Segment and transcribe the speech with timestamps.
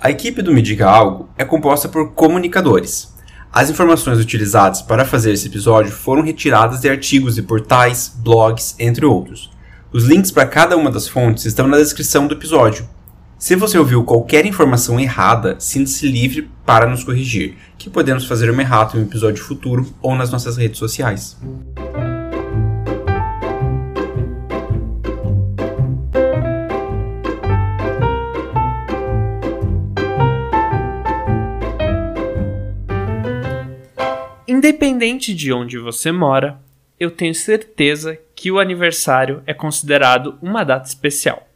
[0.00, 3.12] A equipe do Me Diga Algo é composta por comunicadores.
[3.52, 9.04] As informações utilizadas para fazer esse episódio foram retiradas de artigos de portais, blogs, entre
[9.04, 9.50] outros.
[9.92, 12.88] Os links para cada uma das fontes estão na descrição do episódio.
[13.36, 18.62] Se você ouviu qualquer informação errada, sinta-se livre para nos corrigir, que podemos fazer uma
[18.62, 21.36] errata em um episódio futuro ou nas nossas redes sociais.
[34.58, 36.60] Independente de onde você mora,
[36.98, 41.46] eu tenho certeza que o aniversário é considerado uma data especial.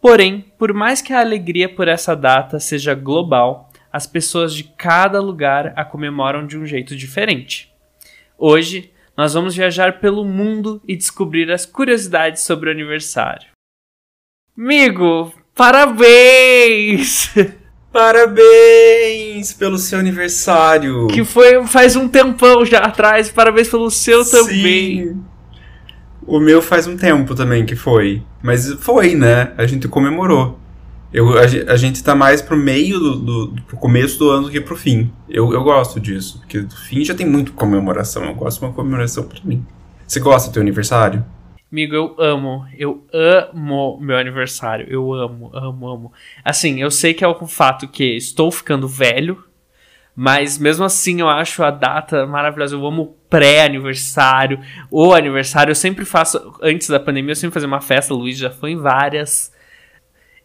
[0.00, 5.20] Porém, por mais que a alegria por essa data seja global, as pessoas de cada
[5.20, 7.72] lugar a comemoram de um jeito diferente.
[8.36, 13.46] Hoje, nós vamos viajar pelo mundo e descobrir as curiosidades sobre o aniversário.
[14.58, 17.32] Amigo, parabéns!
[17.98, 21.08] Parabéns pelo seu aniversário!
[21.08, 23.28] Que foi faz um tempão já atrás.
[23.28, 24.30] Parabéns pelo seu Sim.
[24.30, 25.16] também.
[26.24, 28.22] O meu faz um tempo também que foi.
[28.40, 29.52] Mas foi, né?
[29.58, 30.60] A gente comemorou.
[31.12, 34.50] Eu, a, a gente tá mais pro meio do, do pro começo do ano do
[34.52, 35.10] que pro fim.
[35.28, 36.38] Eu, eu gosto disso.
[36.38, 38.24] Porque no fim já tem muito comemoração.
[38.26, 39.66] Eu gosto de uma comemoração pra mim.
[40.06, 41.24] Você gosta do teu aniversário?
[41.70, 42.66] Amigo, eu amo.
[42.76, 44.86] Eu amo meu aniversário.
[44.88, 46.12] Eu amo, amo, amo.
[46.42, 49.44] Assim, eu sei que é o fato que estou ficando velho.
[50.16, 52.74] Mas mesmo assim eu acho a data maravilhosa.
[52.74, 54.60] Eu amo pré-aniversário,
[54.90, 55.70] o aniversário.
[55.70, 58.14] Eu sempre faço, antes da pandemia, eu sempre fazia uma festa.
[58.14, 59.52] Luiz já foi em várias.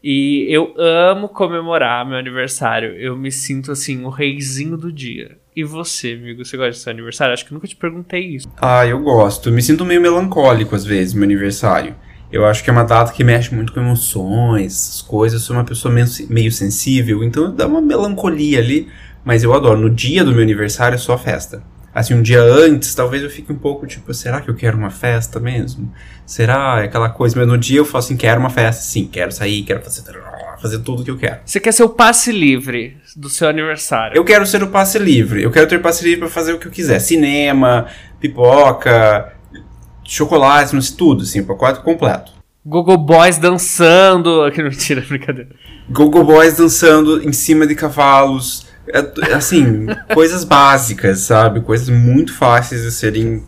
[0.03, 2.95] E eu amo comemorar meu aniversário.
[2.97, 5.39] Eu me sinto assim, o reizinho do dia.
[5.55, 7.33] E você, amigo, você gosta do seu aniversário?
[7.33, 8.47] Acho que nunca te perguntei isso.
[8.57, 9.51] Ah, eu gosto.
[9.51, 11.95] Me sinto meio melancólico às vezes, meu aniversário.
[12.31, 15.41] Eu acho que é uma data que mexe muito com emoções, coisas.
[15.41, 18.87] Eu sou uma pessoa meio, meio sensível, então dá uma melancolia ali.
[19.23, 19.79] Mas eu adoro.
[19.79, 21.63] No dia do meu aniversário é só festa.
[21.93, 24.89] Assim, um dia antes, talvez eu fique um pouco tipo, será que eu quero uma
[24.89, 25.93] festa mesmo?
[26.25, 27.37] Será aquela coisa?
[27.37, 30.01] Mas no dia eu falo assim, quero uma festa, sim, quero sair, quero fazer,
[30.59, 31.41] fazer tudo que eu quero.
[31.45, 34.17] Você quer ser o passe livre do seu aniversário?
[34.17, 35.43] Eu quero ser o passe livre.
[35.43, 36.99] Eu quero ter passe livre pra fazer o que eu quiser.
[36.99, 37.87] Cinema,
[38.19, 39.33] pipoca,
[40.03, 42.31] chocolate, tudo, assim, o pacote completo.
[42.65, 44.41] Gogo Boys dançando.
[44.47, 45.49] Aqui não tira, brincadeira.
[45.89, 48.65] Gogo Boys dançando em cima de cavalos.
[48.87, 51.61] É, assim, coisas básicas, sabe?
[51.61, 53.43] Coisas muito fáceis de serem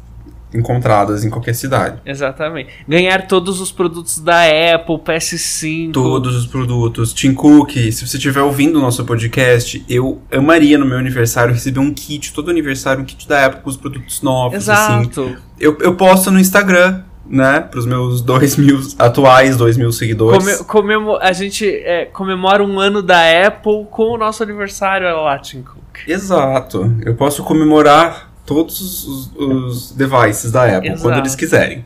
[0.54, 2.00] encontradas em qualquer cidade.
[2.06, 2.70] Exatamente.
[2.88, 4.44] Ganhar todos os produtos da
[4.74, 5.92] Apple, PS5.
[5.92, 7.14] Todos os produtos.
[7.14, 11.80] Tim Cook, se você estiver ouvindo o nosso podcast, eu amaria no meu aniversário receber
[11.80, 15.02] um kit, todo aniversário, um kit da Apple com os produtos novos, assim.
[15.02, 15.38] Exato.
[15.60, 17.60] Eu, eu posto no Instagram, né?
[17.62, 20.44] Pros meus dois mil, atuais dois mil seguidores.
[20.58, 25.38] Come- comemo- a gente é, comemora um ano da Apple com o nosso aniversário, lá,
[25.40, 26.08] Tim Cook.
[26.08, 26.94] Exato.
[27.06, 31.02] Eu posso comemorar todos os, os devices da Apple, Exato.
[31.02, 31.86] quando eles quiserem.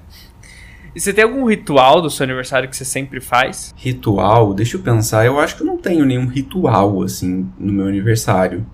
[0.96, 3.74] E você tem algum ritual do seu aniversário que você sempre faz?
[3.78, 7.88] Ritual, deixa eu pensar, eu acho que eu não tenho nenhum ritual, assim, no meu
[7.88, 8.66] aniversário.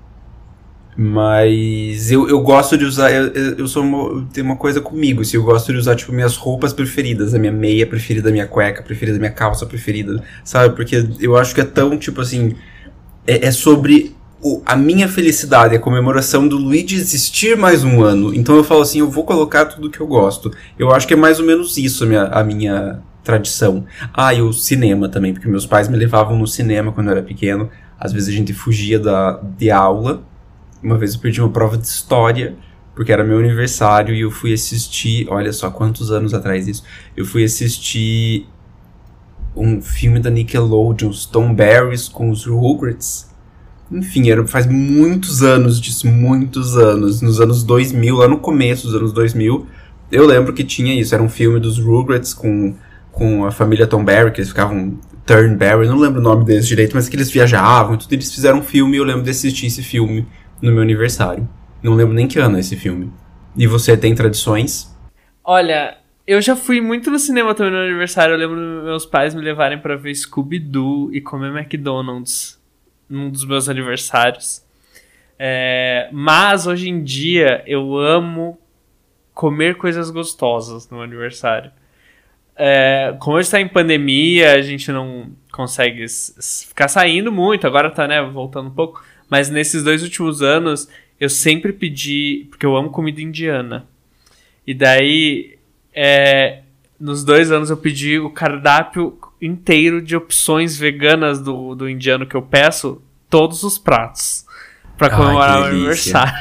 [0.97, 5.35] Mas eu, eu gosto de usar, eu, eu sou uma, tenho uma coisa comigo, assim,
[5.35, 8.81] eu gosto de usar, tipo, minhas roupas preferidas, a minha meia preferida, a minha cueca
[8.81, 10.73] preferida, a minha calça preferida, sabe?
[10.73, 12.55] Porque eu acho que é tão, tipo assim,
[13.27, 18.33] é, é sobre o- a minha felicidade, a comemoração do Luigi existir mais um ano.
[18.33, 20.51] Então eu falo assim, eu vou colocar tudo que eu gosto.
[20.77, 23.85] Eu acho que é mais ou menos isso a minha, a minha tradição.
[24.13, 27.23] Ah, e o cinema também, porque meus pais me levavam no cinema quando eu era
[27.23, 27.69] pequeno.
[27.99, 30.23] Às vezes a gente fugia da, de aula.
[30.81, 32.55] Uma vez eu perdi uma prova de história,
[32.95, 35.27] porque era meu aniversário e eu fui assistir.
[35.29, 36.83] Olha só quantos anos atrás isso.
[37.15, 38.47] Eu fui assistir
[39.55, 41.11] um filme da Nickelodeon,
[41.53, 43.29] Barris com os Rugrats.
[43.91, 47.21] Enfim, era, faz muitos anos disso, muitos anos.
[47.21, 49.65] Nos anos 2000, lá no começo dos anos 2000,
[50.11, 51.13] eu lembro que tinha isso.
[51.13, 52.75] Era um filme dos Rugrats com,
[53.11, 56.95] com a família Tom Barry, que eles ficavam Turnberry, não lembro o nome deles direito,
[56.95, 58.13] mas que eles viajavam e tudo.
[58.13, 60.27] Eles fizeram um filme e eu lembro de assistir esse filme
[60.61, 61.47] no meu aniversário.
[61.81, 63.11] Não lembro nem que ano é esse filme.
[63.55, 64.93] E você tem tradições?
[65.43, 68.33] Olha, eu já fui muito no cinema também no aniversário.
[68.33, 72.59] Eu lembro meus pais me levarem pra ver Scooby-Doo e comer McDonald's
[73.09, 74.63] num dos meus aniversários.
[75.37, 78.57] É, mas hoje em dia eu amo
[79.33, 81.71] comer coisas gostosas no aniversário.
[82.55, 86.05] É, como está em pandemia, a gente não consegue
[86.67, 89.03] ficar saindo muito, agora tá, né, voltando um pouco.
[89.29, 90.87] Mas nesses dois últimos anos,
[91.19, 93.85] eu sempre pedi, porque eu amo comida indiana.
[94.65, 95.57] E daí,
[95.93, 96.61] é,
[96.99, 102.35] nos dois anos eu pedi o cardápio inteiro de opções veganas do, do indiano que
[102.35, 104.45] eu peço, todos os pratos.
[104.97, 106.33] Pra comemorar o aniversário.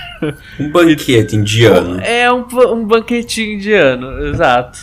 [0.61, 2.01] Um banquete indiano.
[2.01, 4.79] É um, um banquetinho indiano, exato.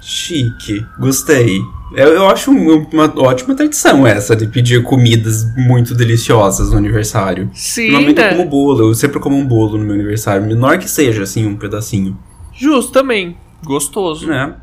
[0.00, 0.84] Chique.
[0.98, 1.60] Gostei.
[1.96, 7.50] Eu, eu acho um- uma ótima tradição essa de pedir comidas muito deliciosas no aniversário.
[7.54, 8.30] Sim, Normalmente eu né?
[8.36, 11.56] como bolo, eu sempre como um bolo no meu aniversário, menor que seja, assim, um
[11.56, 12.18] pedacinho.
[12.54, 13.36] Justo também.
[13.64, 14.26] Gostoso.
[14.26, 14.54] Né?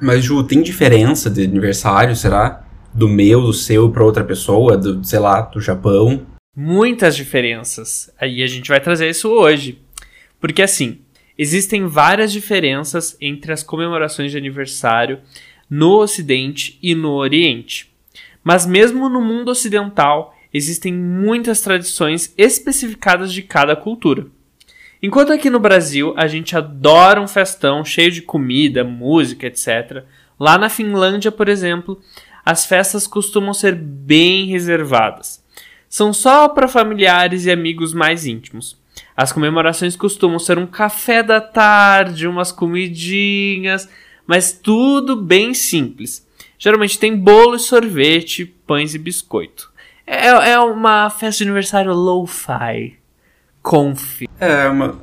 [0.00, 2.62] Mas, Ju, tem diferença de aniversário, será?
[2.92, 6.22] Do meu, do seu pra outra pessoa, do, sei lá, do Japão?
[6.58, 8.10] muitas diferenças.
[8.18, 9.78] Aí a gente vai trazer isso hoje.
[10.40, 11.00] Porque assim,
[11.36, 15.18] existem várias diferenças entre as comemorações de aniversário
[15.68, 17.92] no Ocidente e no Oriente.
[18.42, 24.26] Mas mesmo no mundo ocidental, existem muitas tradições especificadas de cada cultura.
[25.02, 30.04] Enquanto aqui no Brasil a gente adora um festão cheio de comida, música, etc.
[30.38, 32.00] Lá na Finlândia, por exemplo,
[32.44, 35.44] as festas costumam ser bem reservadas
[35.88, 38.76] são só para familiares e amigos mais íntimos.
[39.16, 43.88] As comemorações costumam ser um café da tarde, umas comidinhas,
[44.26, 46.26] mas tudo bem simples.
[46.58, 49.70] Geralmente tem bolo e sorvete, pães e biscoito.
[50.06, 52.96] É, é uma festa de aniversário low-fi.
[53.62, 54.22] Conf.
[54.38, 55.00] É, uma,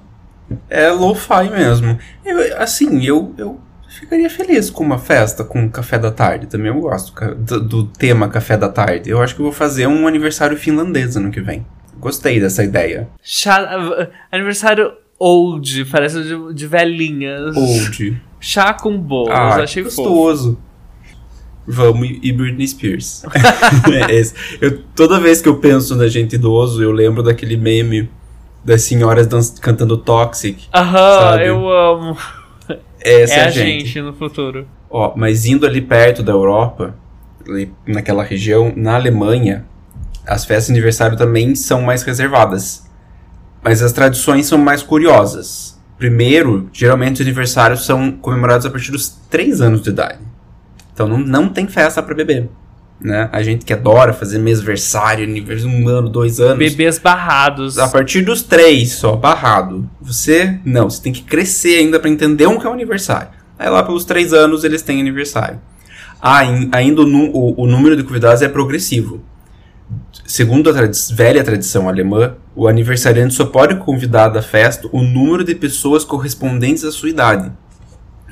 [0.70, 1.98] é lo-fi mesmo.
[2.24, 3.60] Eu, assim, eu, eu
[3.90, 6.48] ficaria feliz com uma festa com café da tarde.
[6.48, 9.10] Também eu gosto do, do tema café da tarde.
[9.10, 11.66] Eu acho que eu vou fazer um aniversário finlandês ano que vem.
[12.00, 13.10] Gostei dessa ideia.
[13.22, 17.56] Chá, aniversário old, parece de, de velhinhas.
[17.56, 18.22] Old.
[18.46, 20.04] Chá com bolos, Ah, achei que fofo.
[20.10, 20.60] gostoso.
[21.66, 23.24] Vamos e Britney Spears.
[24.10, 24.22] É
[24.60, 28.10] eu, toda vez que eu penso na gente idoso, eu lembro daquele meme
[28.62, 29.28] das senhoras
[29.62, 30.68] cantando Toxic.
[30.76, 32.18] Aham, eu amo.
[33.00, 33.86] Essa é é, a gente.
[33.86, 34.68] gente no futuro.
[34.90, 36.98] Ó, mas indo ali perto da Europa,
[37.88, 39.66] naquela região, na Alemanha,
[40.28, 42.86] as festas de aniversário também são mais reservadas.
[43.64, 45.73] Mas as tradições são mais curiosas.
[46.08, 50.20] Primeiro, geralmente os aniversários são comemorados a partir dos 3 anos de idade.
[50.94, 52.50] Então não, não tem festa pra beber.
[53.00, 53.30] Né?
[53.32, 56.58] A gente que adora fazer mêsversário, aniversário, um ano, dois anos.
[56.58, 57.80] Bebês barrados.
[57.80, 59.90] A partir dos três só, barrado.
[60.02, 63.30] Você, não, você tem que crescer ainda pra entender um que é um aniversário.
[63.58, 65.62] Aí lá pelos três anos eles têm aniversário.
[66.22, 69.24] Ah, ain- ainda o, o- o número de convidados é progressivo.
[70.26, 75.44] Segundo a tradi- velha tradição alemã, o aniversariante só pode convidar da festa o número
[75.44, 77.52] de pessoas correspondentes à sua idade.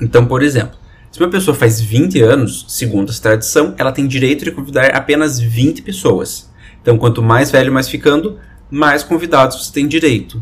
[0.01, 0.77] Então, por exemplo,
[1.11, 5.39] se uma pessoa faz 20 anos, segundo essa tradição, ela tem direito de convidar apenas
[5.39, 6.49] 20 pessoas.
[6.81, 10.41] Então, quanto mais velho mais ficando, mais convidados você tem direito.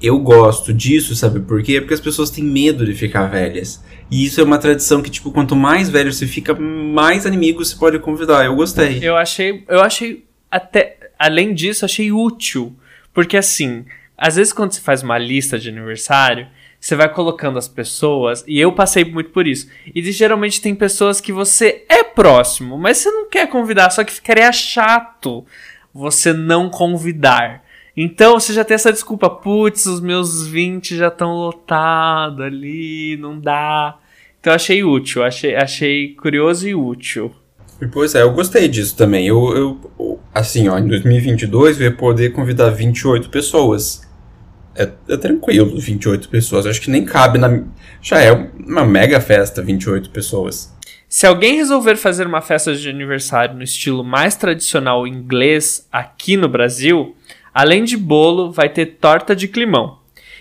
[0.00, 1.80] Eu gosto disso, sabe por quê?
[1.80, 3.82] Porque as pessoas têm medo de ficar velhas.
[4.10, 7.76] E isso é uma tradição que, tipo, quanto mais velho você fica, mais amigos você
[7.76, 8.44] pode convidar.
[8.44, 8.98] Eu gostei.
[9.02, 12.76] Eu achei, eu achei até, além disso, achei útil,
[13.12, 13.84] porque assim,
[14.16, 16.46] às vezes quando você faz uma lista de aniversário,
[16.78, 19.68] você vai colocando as pessoas, e eu passei muito por isso.
[19.92, 24.12] E geralmente tem pessoas que você é próximo, mas você não quer convidar, só que
[24.12, 25.44] ficaria chato
[25.92, 27.64] você não convidar.
[27.96, 33.40] Então você já tem essa desculpa, putz, os meus 20 já estão lotados ali, não
[33.40, 33.98] dá.
[34.38, 37.34] Então achei útil, achei, achei curioso e útil.
[37.92, 39.26] Pois é, eu gostei disso também.
[39.26, 39.56] Eu,
[39.98, 44.02] eu assim, ó, em 2022 eu ia poder convidar 28 pessoas.
[44.76, 46.66] É, é tranquilo, 28 pessoas.
[46.66, 47.62] Acho que nem cabe na.
[48.02, 50.74] Já é uma mega festa, 28 pessoas.
[51.08, 56.48] Se alguém resolver fazer uma festa de aniversário no estilo mais tradicional inglês aqui no
[56.48, 57.14] Brasil,
[57.52, 60.00] além de bolo, vai ter torta de climão.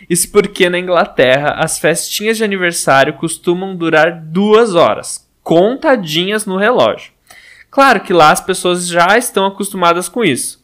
[0.09, 7.12] Isso porque na Inglaterra as festinhas de aniversário costumam durar duas horas, contadinhas no relógio.
[7.73, 10.63] Claro que lá as pessoas já estão acostumadas com isso.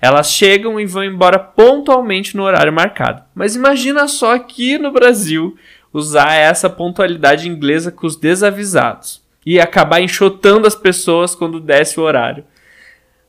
[0.00, 3.22] Elas chegam e vão embora pontualmente no horário marcado.
[3.32, 5.56] Mas imagina só aqui no Brasil
[5.92, 12.02] usar essa pontualidade inglesa com os desavisados e acabar enxotando as pessoas quando desce o
[12.02, 12.44] horário.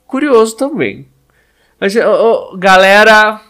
[0.08, 1.08] Curioso também.
[1.80, 3.42] Mas, ô, galera,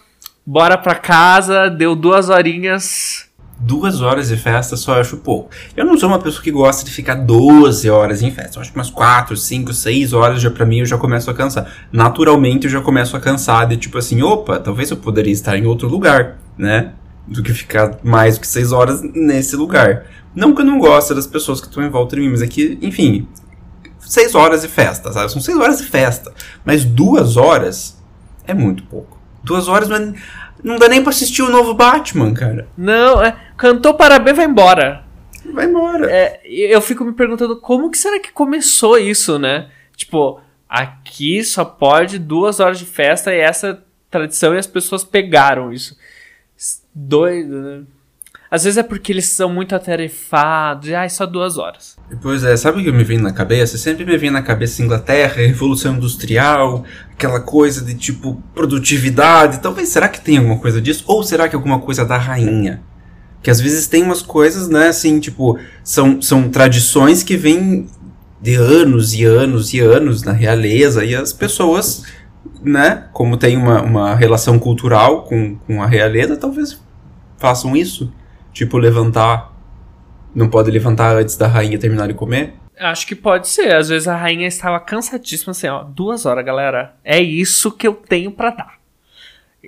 [0.45, 3.28] bora pra casa, deu duas horinhas.
[3.61, 5.49] Duas horas de festa só acho pouco.
[5.75, 8.57] Eu não sou uma pessoa que gosta de ficar 12 horas em festa.
[8.57, 11.33] Eu acho que umas 4, 5, 6 horas já pra mim eu já começo a
[11.33, 11.67] cansar.
[11.91, 15.65] Naturalmente eu já começo a cansar de tipo assim, opa, talvez eu poderia estar em
[15.65, 16.93] outro lugar, né?
[17.27, 20.05] Do que ficar mais do que 6 horas nesse lugar.
[20.33, 22.47] Não que eu não goste das pessoas que estão em volta de mim, mas é
[22.47, 23.27] que, enfim,
[23.99, 25.31] 6 horas de festa, sabe?
[25.31, 26.31] São 6 horas de festa.
[26.63, 27.97] Mas duas horas
[28.47, 29.17] é muito pouco.
[29.43, 30.13] Duas horas é-
[30.63, 32.67] não dá nem pra assistir o novo Batman, cara.
[32.77, 35.03] Não, é, cantou parabéns, vai embora.
[35.53, 36.11] Vai embora.
[36.11, 39.69] É, eu fico me perguntando como que será que começou isso, né?
[39.95, 45.71] Tipo, aqui só pode duas horas de festa e essa tradição e as pessoas pegaram
[45.71, 45.97] isso.
[46.93, 47.83] Doido, né?
[48.51, 51.95] Às vezes é porque eles são muito atarefados, e ai, só duas horas.
[52.19, 53.77] Pois é, sabe o que me vem na cabeça?
[53.77, 56.83] Sempre me vem na cabeça Inglaterra, Revolução Industrial,
[57.19, 59.59] aquela coisa de tipo produtividade.
[59.59, 61.03] Talvez será que tem alguma coisa disso?
[61.05, 62.81] Ou será que alguma coisa da rainha?
[63.43, 67.87] Que às vezes tem umas coisas, né, assim, tipo, são, são tradições que vêm
[68.41, 72.03] de anos e anos e anos na realeza, e as pessoas,
[72.61, 76.81] né, como tem uma, uma relação cultural com, com a realeza, talvez
[77.37, 78.11] façam isso.
[78.53, 79.53] Tipo, levantar.
[80.33, 82.55] Não pode levantar antes da rainha terminar de comer?
[82.79, 83.75] Acho que pode ser.
[83.75, 85.83] Às vezes a rainha estava cansadíssima, assim, ó.
[85.83, 86.95] Duas horas, galera.
[87.03, 88.79] É isso que eu tenho para dar.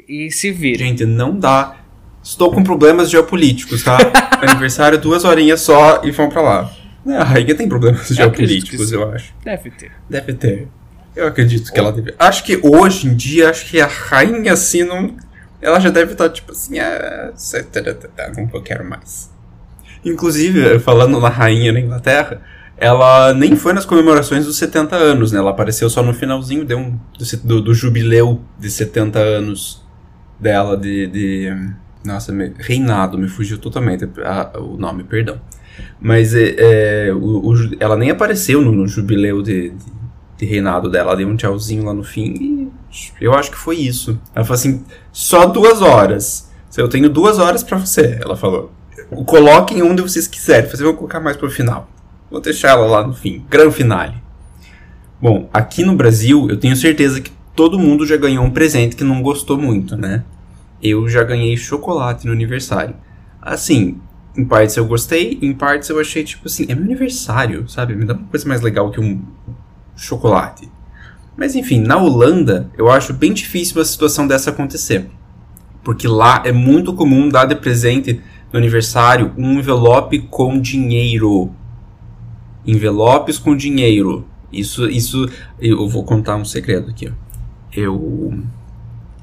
[0.07, 0.79] E se vira.
[0.79, 1.77] Gente, não dá.
[2.23, 3.97] Estou com problemas geopolíticos, tá?
[4.41, 6.71] Aniversário, duas horinhas só e vão pra lá.
[7.05, 9.33] É, a rainha tem problemas eu geopolíticos, eu acho.
[9.43, 9.91] Deve ter.
[10.09, 10.67] Deve ter.
[11.15, 12.13] Eu acredito que ela deve.
[12.17, 15.15] Acho que hoje em dia, acho que a rainha, assim, não
[15.61, 17.31] ela já deve estar tipo assim, ah,
[18.35, 19.29] não quero mais.
[20.03, 22.41] Inclusive, falando na rainha na Inglaterra,
[22.81, 25.37] ela nem foi nas comemorações dos 70 anos, né?
[25.37, 26.99] Ela apareceu só no finalzinho deu um,
[27.43, 29.85] do, do, jubileu de 70 anos
[30.39, 31.05] dela de.
[31.05, 31.55] de
[32.03, 35.39] nossa, me, reinado, me fugiu totalmente a, o nome, perdão.
[35.99, 39.85] Mas é, é o, o, ela nem apareceu no, no jubileu de, de,
[40.39, 41.09] de, reinado dela.
[41.09, 42.71] Ela deu um tchauzinho lá no fim e
[43.23, 44.19] eu acho que foi isso.
[44.33, 46.49] Ela falou assim: só duas horas.
[46.75, 48.71] Eu tenho duas horas para você, ela falou.
[49.27, 50.67] Coloquem onde vocês quiserem.
[50.67, 51.87] Vocês vão colocar mais pro final.
[52.31, 53.43] Vou deixar ela lá no fim.
[53.49, 54.15] Gran finale.
[55.21, 59.03] Bom, aqui no Brasil, eu tenho certeza que todo mundo já ganhou um presente que
[59.03, 60.23] não gostou muito, né?
[60.81, 62.95] Eu já ganhei chocolate no aniversário.
[63.41, 63.99] Assim,
[64.35, 67.95] em partes eu gostei, em partes eu achei tipo assim, é meu aniversário, sabe?
[67.95, 69.21] Me dá uma coisa mais legal que um
[69.95, 70.71] chocolate.
[71.35, 75.09] Mas enfim, na Holanda, eu acho bem difícil a situação dessa acontecer.
[75.83, 78.21] Porque lá é muito comum dar de presente
[78.53, 81.51] no aniversário um envelope com dinheiro.
[82.65, 84.25] Envelopes com dinheiro.
[84.51, 87.11] Isso, isso, eu vou contar um segredo aqui.
[87.73, 88.37] Eu,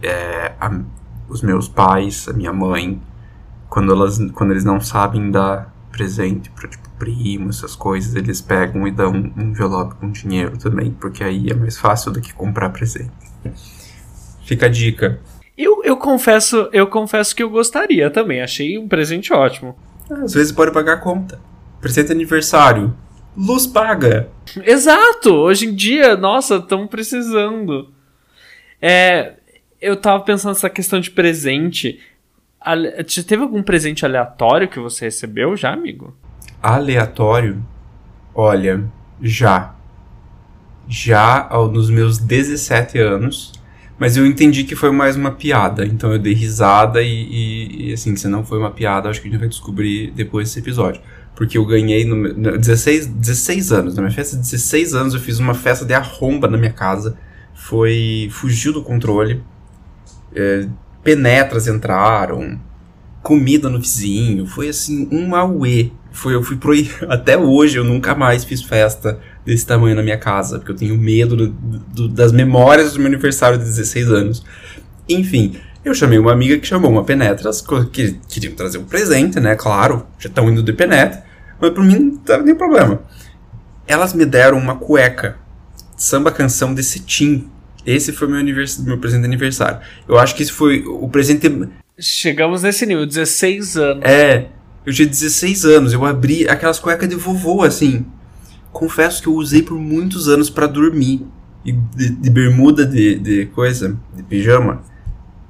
[0.02, 0.80] é, a,
[1.28, 3.00] os meus pais, a minha mãe,
[3.68, 8.86] quando, elas, quando eles não sabem dar presente para tipo primo, essas coisas, eles pegam
[8.86, 12.70] e dão um envelope com dinheiro também, porque aí é mais fácil do que comprar
[12.70, 13.12] presente.
[14.44, 15.20] Fica a dica.
[15.56, 18.40] Eu, eu confesso, eu confesso que eu gostaria também.
[18.40, 19.76] Achei um presente ótimo.
[20.10, 21.38] Às vezes pode pagar a conta.
[21.80, 22.94] Presente aniversário.
[23.38, 24.28] Luz paga.
[24.64, 25.32] Exato.
[25.32, 27.92] Hoje em dia, nossa, estamos precisando.
[28.82, 29.34] É,
[29.80, 32.00] eu tava pensando nessa questão de presente.
[33.06, 36.16] Já teve algum presente aleatório que você recebeu já, amigo?
[36.60, 37.64] Aleatório?
[38.34, 38.84] Olha,
[39.22, 39.72] já.
[40.88, 43.52] Já ao, nos meus 17 anos.
[44.00, 45.86] Mas eu entendi que foi mais uma piada.
[45.86, 49.28] Então eu dei risada e, e, e assim, se não foi uma piada, acho que
[49.28, 51.00] a gente vai descobrir depois desse episódio.
[51.38, 53.94] Porque eu ganhei no, no 16, 16 anos.
[53.94, 57.16] Na minha festa de 16 anos eu fiz uma festa de arromba na minha casa.
[57.54, 58.28] Foi.
[58.32, 59.40] fugiu do controle.
[60.34, 60.66] É,
[61.04, 62.58] penetras entraram,
[63.22, 65.92] comida no vizinho, foi assim um auê.
[66.10, 66.72] Foi, eu fui pro
[67.08, 70.98] até hoje eu nunca mais fiz festa desse tamanho na minha casa, porque eu tenho
[70.98, 74.44] medo do, do, das memórias do meu aniversário de 16 anos.
[75.08, 75.54] Enfim,
[75.84, 79.54] eu chamei uma amiga que chamou uma penetras, que queriam trazer um presente, né?
[79.54, 81.27] Claro, já estão indo de penetra,
[81.60, 83.02] mas por mim não tava nem problema.
[83.86, 85.38] Elas me deram uma cueca,
[85.96, 87.50] samba canção de cetim,
[87.88, 89.80] esse foi meu, meu presente de aniversário.
[90.06, 91.50] Eu acho que esse foi o presente.
[91.98, 94.04] Chegamos nesse nível, 16 anos.
[94.04, 94.48] É,
[94.84, 98.04] eu tinha 16 anos, eu abri aquelas cuecas de vovô, assim.
[98.72, 101.26] Confesso que eu usei por muitos anos para dormir.
[101.64, 104.82] E de, de bermuda de, de coisa, de pijama.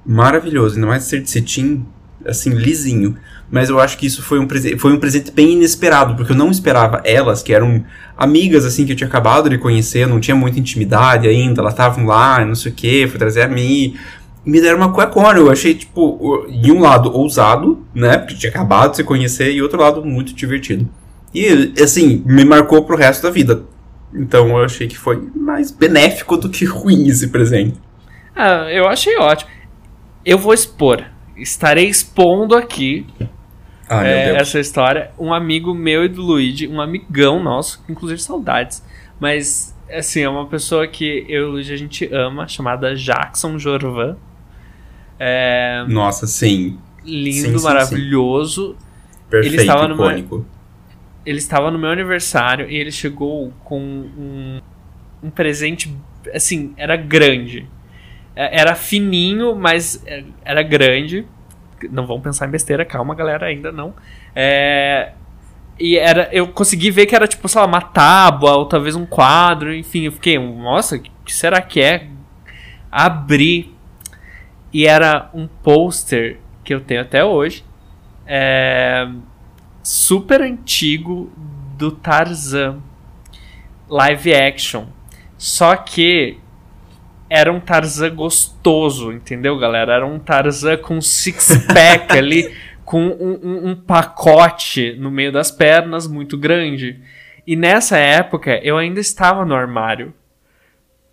[0.07, 1.85] Maravilhoso, ainda mais ser de cetim,
[2.25, 3.17] assim, lisinho.
[3.50, 4.47] Mas eu acho que isso foi um,
[4.78, 7.83] foi um presente bem inesperado, porque eu não esperava elas, que eram
[8.17, 12.05] amigas, assim, que eu tinha acabado de conhecer, não tinha muita intimidade ainda, elas estavam
[12.05, 13.97] lá, não sei o que, foi trazer a mim.
[14.45, 18.50] E me deram uma cuecona, eu achei, tipo, de um lado ousado, né, porque tinha
[18.50, 20.88] acabado de se conhecer, e outro lado muito divertido.
[21.35, 23.62] E, assim, me marcou pro resto da vida.
[24.14, 27.78] Então eu achei que foi mais benéfico do que ruim esse presente.
[28.35, 29.50] Ah, eu achei ótimo.
[30.25, 31.05] Eu vou expor.
[31.37, 33.07] Estarei expondo aqui
[33.88, 35.11] ah, é, essa história.
[35.18, 38.83] Um amigo meu e do Luigi, um amigão nosso, inclusive saudades,
[39.18, 43.59] mas assim, é uma pessoa que eu e o Luigi a gente ama, chamada Jackson
[43.59, 44.16] Jorvan.
[45.18, 46.78] É, Nossa, sim.
[47.04, 48.76] Lindo, sim, sim, maravilhoso.
[48.78, 48.87] Sim.
[49.30, 50.47] Perfeito, Ele estava icônico.
[51.25, 54.61] ele estava no meu aniversário e ele chegou com um,
[55.23, 55.95] um presente,
[56.33, 57.68] assim, era grande.
[58.37, 61.26] É, era fininho, mas é, era grande.
[61.90, 63.94] Não vão pensar em besteira, calma, galera, ainda não.
[64.35, 65.12] É,
[65.78, 69.06] e era, eu consegui ver que era tipo, sei lá, uma tábua ou talvez um
[69.06, 72.08] quadro, enfim, eu fiquei, nossa, o que será que é?
[72.90, 73.75] Abri
[74.73, 77.64] e era um pôster que eu tenho até hoje,
[78.26, 79.08] é,
[79.82, 81.32] super antigo
[81.76, 82.80] do Tarzan
[83.88, 84.87] live action.
[85.38, 86.38] Só que
[87.30, 89.94] era um Tarzan gostoso, entendeu, galera?
[89.94, 92.54] Era um Tarzan com six-pack ali,
[92.85, 97.00] com um, um, um, pacote no meio das pernas muito grande.
[97.47, 100.14] E nessa época eu ainda estava no armário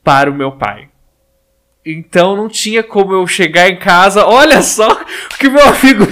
[0.03, 0.89] para o meu pai.
[1.85, 6.05] Então não tinha como eu chegar em casa, olha só o que meu amigo.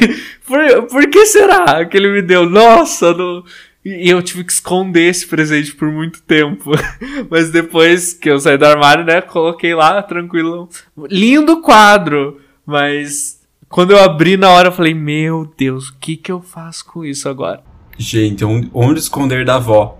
[0.46, 2.48] Por, por que será que ele me deu?
[2.48, 3.44] Nossa, não.
[3.86, 6.72] E eu tive que esconder esse presente por muito tempo.
[7.30, 10.70] Mas depois que eu saí do armário, né, coloquei lá, tranquilo.
[11.10, 12.40] Lindo quadro.
[12.66, 16.86] Mas quando eu abri na hora, eu falei, meu Deus, o que que eu faço
[16.86, 17.62] com isso agora?
[17.98, 20.00] Gente, onde esconder da avó?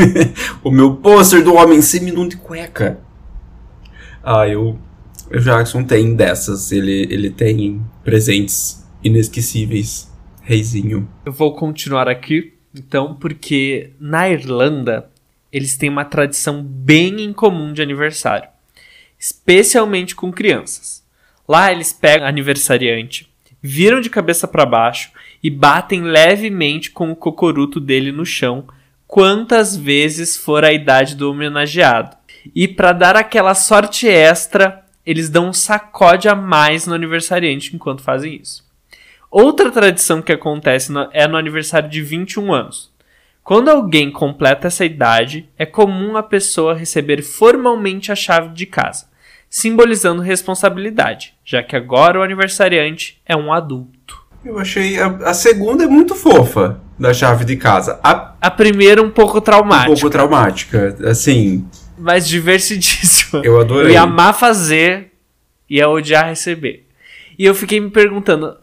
[0.64, 3.00] o meu pôster do homem seminu de cueca.
[4.22, 4.78] Ah, eu.
[5.32, 6.72] O Jackson tem dessas.
[6.72, 10.10] Ele, ele tem presentes inesquecíveis.
[10.42, 11.08] Reizinho.
[11.24, 15.10] Eu vou continuar aqui então, porque na Irlanda
[15.52, 18.48] eles têm uma tradição bem incomum de aniversário,
[19.18, 21.04] especialmente com crianças.
[21.48, 23.28] Lá eles pegam aniversariante,
[23.60, 25.10] viram de cabeça para baixo
[25.42, 28.64] e batem levemente com o cocoruto dele no chão
[29.06, 32.16] quantas vezes for a idade do homenageado.
[32.54, 38.02] E para dar aquela sorte extra, eles dão um sacode a mais no aniversariante enquanto
[38.02, 38.64] fazem isso.
[39.30, 42.90] Outra tradição que acontece no, é no aniversário de 21 anos.
[43.44, 49.06] Quando alguém completa essa idade, é comum a pessoa receber formalmente a chave de casa,
[49.48, 54.20] simbolizando responsabilidade, já que agora o aniversariante é um adulto.
[54.44, 58.00] Eu achei a, a segunda é muito fofa da chave de casa.
[58.02, 59.90] A, a primeira um pouco traumática.
[59.90, 61.66] Um pouco traumática, assim.
[61.98, 63.42] Mas divertidíssima.
[63.44, 63.88] Eu adorei.
[63.88, 65.12] Eu ia amar fazer
[65.68, 66.86] e ia odiar receber.
[67.38, 68.56] E eu fiquei me perguntando,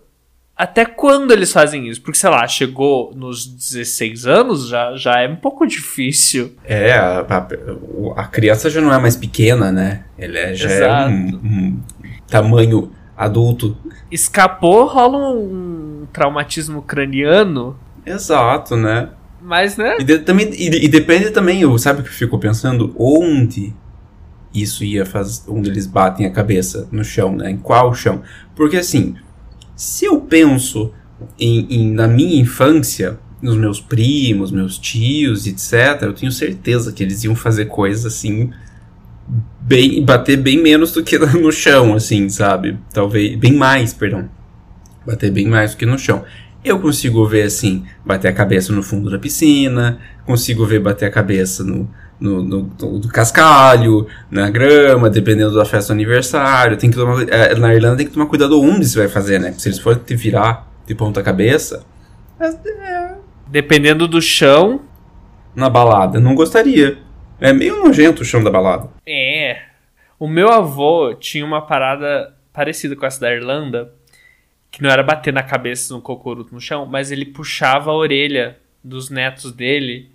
[0.58, 2.02] até quando eles fazem isso?
[2.02, 6.56] Porque, sei lá, chegou nos 16 anos, já, já é um pouco difícil.
[6.66, 10.06] É, a, a, a criança já não é mais pequena, né?
[10.18, 11.10] Ele é, já Exato.
[11.10, 11.80] é um, um,
[12.28, 13.78] tamanho adulto.
[14.12, 17.78] Escapou, rola um traumatismo craniano.
[18.04, 19.10] Exato, né?
[19.40, 19.98] Mas, né?
[20.00, 22.96] E, de, também, e, e, depende também, eu, sabe o que eu fico pensando?
[22.98, 23.76] Onde
[24.52, 25.52] isso ia fazer.
[25.52, 27.52] Onde eles batem a cabeça no chão, né?
[27.52, 28.24] Em qual chão?
[28.56, 29.16] Porque assim
[29.78, 30.92] se eu penso
[31.40, 37.04] em, em, na minha infância, nos meus primos, meus tios, etc., eu tenho certeza que
[37.04, 38.50] eles iam fazer coisas assim,
[39.62, 42.78] bem, bater bem menos do que no chão, assim, sabe?
[42.92, 44.28] Talvez, bem mais, perdão.
[45.06, 46.26] Bater bem mais do que no chão.
[46.68, 51.12] Eu consigo ver assim, bater a cabeça no fundo da piscina, consigo ver bater a
[51.12, 56.78] cabeça no, no, no, no, cascalho, na grama, dependendo da festa do aniversário.
[56.78, 59.54] Tem que tomar, é, na Irlanda tem que tomar cuidado onde você vai fazer, né?
[59.54, 61.86] Se eles forem te virar de ponta cabeça.
[62.40, 63.16] É, é,
[63.48, 64.82] dependendo do chão.
[65.56, 67.00] Na balada, não gostaria.
[67.42, 68.90] É meio nojento o chão da balada.
[69.08, 69.58] É.
[70.20, 73.92] O meu avô tinha uma parada parecida com essa da Irlanda,
[74.78, 78.60] que não era bater na cabeça no cocoruto no chão, mas ele puxava a orelha
[78.84, 80.12] dos netos dele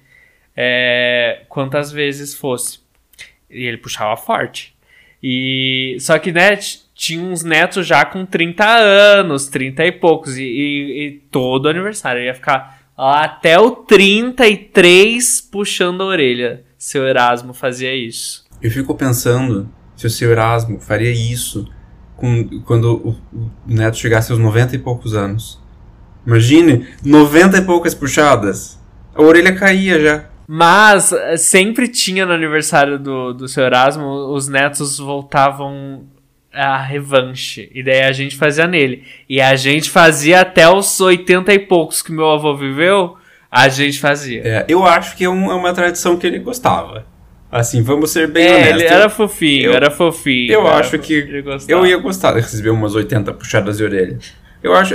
[0.56, 2.78] é, quantas vezes fosse.
[3.50, 4.72] E ele puxava forte.
[5.20, 6.56] E só que, né,
[6.94, 12.22] tinha uns netos já com 30 anos, 30 e poucos, e, e, e todo aniversário
[12.22, 16.62] ia ficar até o 33 puxando a orelha.
[16.78, 18.44] Seu Erasmo fazia isso.
[18.62, 21.68] Eu fico pensando se o seu Erasmo faria isso
[22.16, 23.16] com, quando o,
[23.66, 25.60] neto chegasse aos 90 e poucos anos.
[26.26, 28.78] Imagine, 90 e poucas puxadas.
[29.14, 30.24] A orelha caía já.
[30.46, 36.04] Mas eh, sempre tinha no aniversário do, do seu Erasmo, os netos voltavam
[36.52, 37.70] a revanche.
[37.74, 39.04] E daí a gente fazia nele.
[39.28, 43.16] E a gente fazia até os 80 e poucos que meu avô viveu,
[43.50, 44.42] a gente fazia.
[44.44, 47.06] É, eu acho que é, um, é uma tradição que ele gostava.
[47.52, 48.80] Assim, vamos ser bem é, honestos.
[48.80, 50.52] Ele era fofinho, eu, era fofinho.
[50.52, 54.18] Eu acho que eu ia gostar de receber umas 80 puxadas de orelha.
[54.62, 54.94] Eu acho.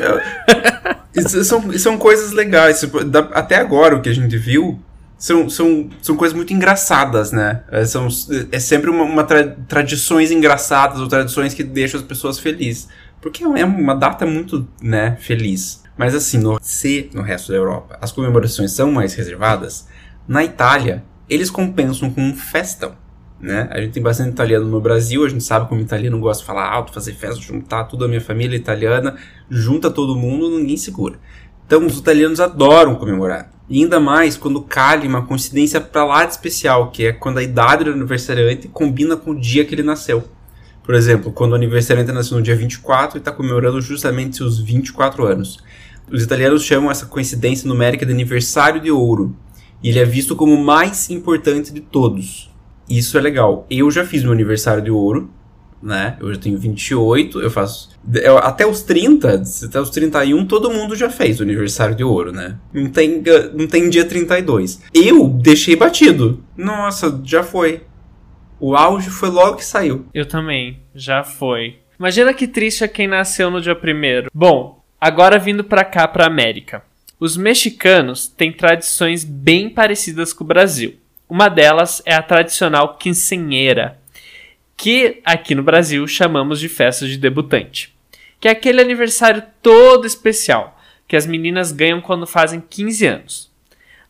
[1.15, 2.83] isso, são, são coisas legais.
[3.31, 4.79] Até agora, o que a gente viu
[5.19, 7.61] são, são, são coisas muito engraçadas, né?
[7.71, 8.07] É, são,
[8.51, 12.87] é sempre uma, uma tra tradições engraçadas ou tradições que deixam as pessoas felizes.
[13.21, 15.83] Porque é uma data muito, né, feliz.
[15.95, 19.87] Mas assim, no, se no resto da Europa as comemorações são mais reservadas,
[20.27, 22.95] na Itália eles compensam com um festão.
[23.39, 23.67] Né?
[23.71, 26.71] A gente tem bastante italiano no Brasil, a gente sabe como italiano gosta de falar
[26.71, 29.15] alto, fazer festa, juntar toda a minha família italiana,
[29.49, 31.19] junta todo mundo, ninguém segura.
[31.65, 33.51] Então os italianos adoram comemorar.
[33.69, 37.43] E ainda mais quando calha uma coincidência pra lá de especial, que é quando a
[37.43, 40.23] idade do aniversariante combina com o dia que ele nasceu.
[40.81, 45.25] Por exemplo, quando o aniversariante nasceu no dia 24 e está comemorando justamente seus 24
[45.25, 45.57] anos.
[46.09, 49.35] Os italianos chamam essa coincidência numérica de aniversário de ouro.
[49.83, 52.49] E ele é visto como o mais importante de todos.
[52.89, 53.65] Isso é legal.
[53.69, 55.29] Eu já fiz meu aniversário de ouro,
[55.81, 56.17] né?
[56.19, 57.89] Eu já tenho 28, eu faço.
[58.15, 62.31] Eu, até os 30, até os 31, todo mundo já fez o aniversário de ouro,
[62.31, 62.57] né?
[62.73, 63.21] Não tem,
[63.53, 64.81] não tem dia 32.
[64.93, 66.43] Eu deixei batido.
[66.55, 67.83] Nossa, já foi.
[68.59, 70.05] O auge foi logo que saiu.
[70.13, 71.79] Eu também, já foi.
[71.99, 74.29] Imagina que triste é quem nasceu no dia primeiro.
[74.33, 76.83] Bom, agora vindo pra cá, pra América.
[77.19, 80.97] Os mexicanos têm tradições bem parecidas com o Brasil.
[81.27, 83.99] Uma delas é a tradicional quinceanheira,
[84.77, 87.91] que aqui no Brasil chamamos de festa de debutante,
[88.39, 93.51] que é aquele aniversário todo especial que as meninas ganham quando fazem 15 anos.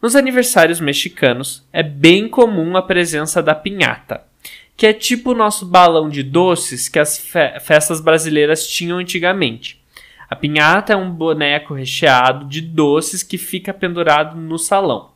[0.02, 4.22] Nos aniversários mexicanos é bem comum a presença da pinhata,
[4.76, 9.77] que é tipo o nosso balão de doces que as fe festas brasileiras tinham antigamente.
[10.30, 15.12] A pinhata é um boneco recheado de doces que fica pendurado no salão.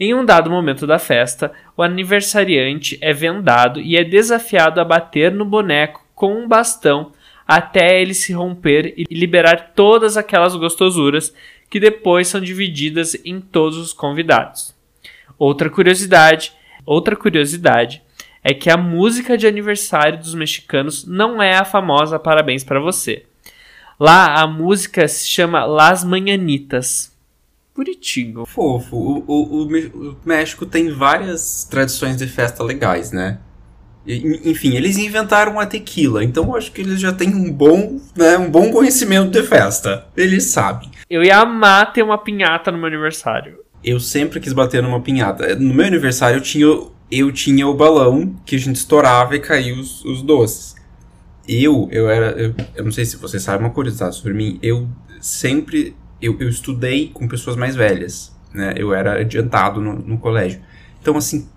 [0.00, 5.32] Em um dado momento da festa, o aniversariante é vendado e é desafiado a bater
[5.32, 7.12] no boneco com um bastão
[7.46, 11.34] até ele se romper e liberar todas aquelas gostosuras
[11.70, 14.74] que depois são divididas em todos os convidados.
[15.38, 16.52] Outra curiosidade,
[16.84, 18.02] outra curiosidade
[18.42, 23.24] é que a música de aniversário dos mexicanos não é a famosa Parabéns para você.
[23.98, 27.16] Lá a música se chama Las Manhanitas
[27.78, 28.44] bonitinho.
[28.44, 28.96] Fofo.
[28.96, 33.38] O, o, o, México tem várias tradições de festa legais, né?
[34.06, 38.38] enfim, eles inventaram a tequila, então eu acho que eles já têm um bom, né,
[38.38, 40.06] um bom conhecimento de festa.
[40.16, 40.90] Eles sabem.
[41.10, 43.58] Eu ia amar ter uma pinhata no meu aniversário.
[43.84, 45.54] Eu sempre quis bater numa pinhata.
[45.56, 46.66] No meu aniversário eu tinha,
[47.12, 50.74] eu tinha o balão que a gente estourava e caía os, os doces.
[51.48, 52.30] Eu, eu era.
[52.32, 54.58] Eu, eu não sei se você sabe uma curiosidade sobre mim.
[54.62, 54.86] Eu
[55.20, 58.74] sempre eu, eu estudei com pessoas mais velhas, né?
[58.76, 60.60] Eu era adiantado no, no colégio.
[61.00, 61.48] Então, assim,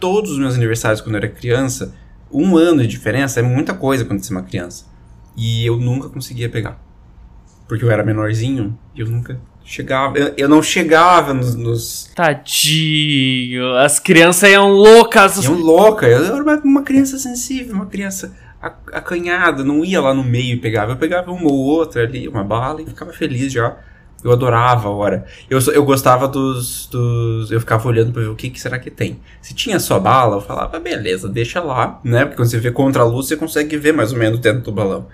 [0.00, 1.94] todos os meus aniversários quando eu era criança,
[2.32, 4.86] um ano de diferença é muita coisa quando você é uma criança.
[5.36, 6.82] E eu nunca conseguia pegar.
[7.68, 10.16] Porque eu era menorzinho e eu nunca chegava.
[10.16, 13.74] Eu, eu não chegava nos, nos, Tadinho!
[13.76, 15.44] As crianças iam loucas!
[15.44, 16.10] Iam loucas!
[16.10, 20.92] Eu era uma criança sensível, uma criança acanhada, não ia lá no meio e pegava.
[20.92, 23.76] Eu pegava uma ou outra ali, uma bala e ficava feliz já.
[24.24, 25.24] Eu adorava a hora.
[25.48, 27.50] Eu, eu gostava dos, dos.
[27.52, 29.20] Eu ficava olhando pra ver o que, que será que tem.
[29.40, 32.24] Se tinha só bala, eu falava, beleza, deixa lá, né?
[32.24, 34.72] Porque quando você vê contra a luz, você consegue ver mais ou menos dentro do
[34.72, 35.06] balão.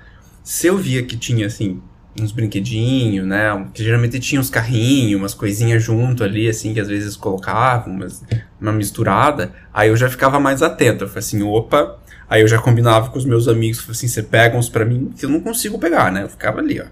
[0.43, 1.83] Se eu via que tinha, assim,
[2.21, 3.67] uns brinquedinhos, né?
[3.75, 7.99] Que geralmente tinha uns carrinhos, umas coisinhas junto ali, assim, que às vezes colocavam,
[8.61, 9.53] uma misturada.
[9.75, 11.05] Aí eu já ficava mais atento.
[11.05, 11.99] Eu falei assim, opa.
[12.33, 15.27] Aí eu já combinava com os meus amigos, assim, você pega uns pra mim, que
[15.27, 16.23] eu não consigo pegar, né?
[16.23, 16.87] Eu ficava ali, ó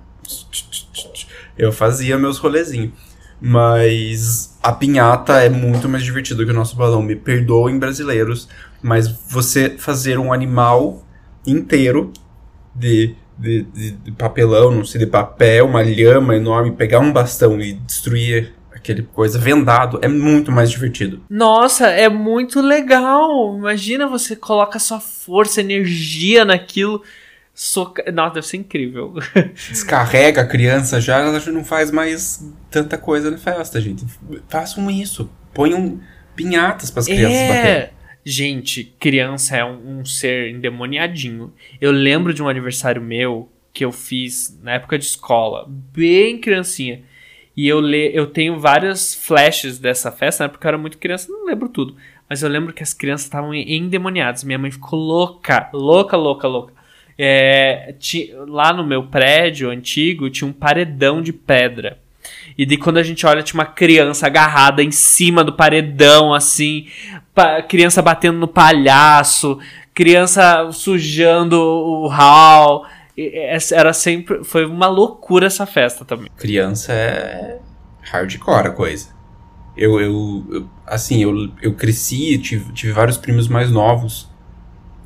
[1.59, 2.93] eu fazia meus rolezinhos.
[3.41, 7.03] Mas a pinhata é muito mais divertido que o nosso balão.
[7.03, 8.49] Me perdoem, brasileiros,
[8.83, 11.05] mas você fazer um animal
[11.47, 12.13] inteiro
[12.75, 17.61] de, de, de, de papelão, não sei, de papel, uma lhama enorme, pegar um bastão
[17.61, 21.23] e destruir aquele coisa vendado é muito mais divertido.
[21.29, 23.57] Nossa, é muito legal.
[23.57, 27.03] Imagina você coloca sua força, energia naquilo
[27.63, 28.11] Soca...
[28.11, 29.15] Nossa, deve ser incrível.
[29.69, 34.03] Descarrega a criança já, ela já não faz mais tanta coisa na festa, gente.
[34.49, 35.31] Façam isso.
[35.53, 36.01] Ponham
[36.35, 37.49] pinhatas para as crianças é...
[37.49, 37.93] bater.
[38.25, 41.53] Gente, criança é um, um, ser endemoniadinho.
[41.79, 47.03] Eu lembro de um aniversário meu que eu fiz na época de escola, bem criancinha.
[47.61, 50.49] E eu, le eu tenho vários flashes dessa festa, né?
[50.49, 51.95] Porque eu era muito criança, não lembro tudo.
[52.27, 54.43] Mas eu lembro que as crianças estavam endemoniadas.
[54.45, 56.73] Minha mãe ficou louca, louca, louca, louca.
[57.19, 57.95] É,
[58.49, 61.99] lá no meu prédio antigo tinha um paredão de pedra.
[62.57, 66.87] E de quando a gente olha, tinha uma criança agarrada em cima do paredão, assim,
[67.69, 69.59] criança batendo no palhaço,
[69.93, 72.87] criança sujando o hall.
[73.73, 74.45] Era sempre.
[74.45, 76.29] Foi uma loucura essa festa também.
[76.37, 77.59] Criança é
[78.03, 79.09] hardcore a coisa.
[79.77, 84.29] Eu, eu, eu assim, eu, eu cresci, tive, tive vários primos mais novos.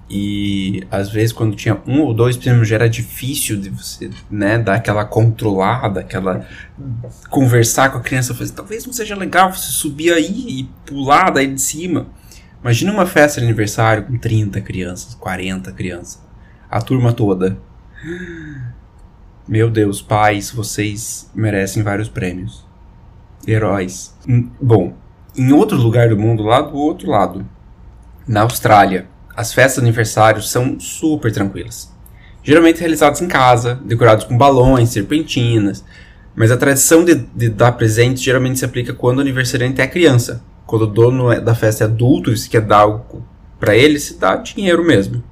[0.09, 4.59] E às vezes quando tinha um ou dois primos já era difícil de você, né,
[4.59, 6.47] dar aquela controlada, aquela
[7.31, 11.47] conversar com a criança, fazer, talvez não seja legal você subir aí e pular daí
[11.47, 12.07] de cima.
[12.61, 16.23] Imagina uma festa de aniversário com 30 crianças, 40 crianças,
[16.71, 17.59] a turma toda.
[19.47, 22.67] Meu Deus, pais, vocês merecem vários prêmios.
[23.47, 24.15] Heróis.
[24.29, 24.95] Hum, bom,
[25.37, 27.47] em outro lugar do mundo, lá do outro lado,
[28.27, 31.93] na Austrália, as festas de aniversário são super tranquilas.
[32.43, 35.85] Geralmente realizadas em casa, decorados com balões, serpentinas,
[36.35, 40.43] mas a tradição de, de dar presentes geralmente se aplica quando o aniversariante é criança.
[40.67, 43.25] Quando o dono é, da festa é adulto e se quer dar algo
[43.61, 45.23] para ele, se dá dinheiro mesmo.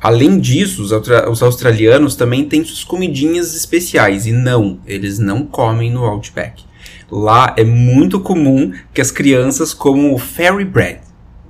[0.00, 5.90] Além disso, os, os, australianos também têm suas comidinhas especiais e não, eles não comem
[5.90, 6.64] no Outback.
[7.10, 11.00] Lá é muito comum que as crianças comam o fairy bread,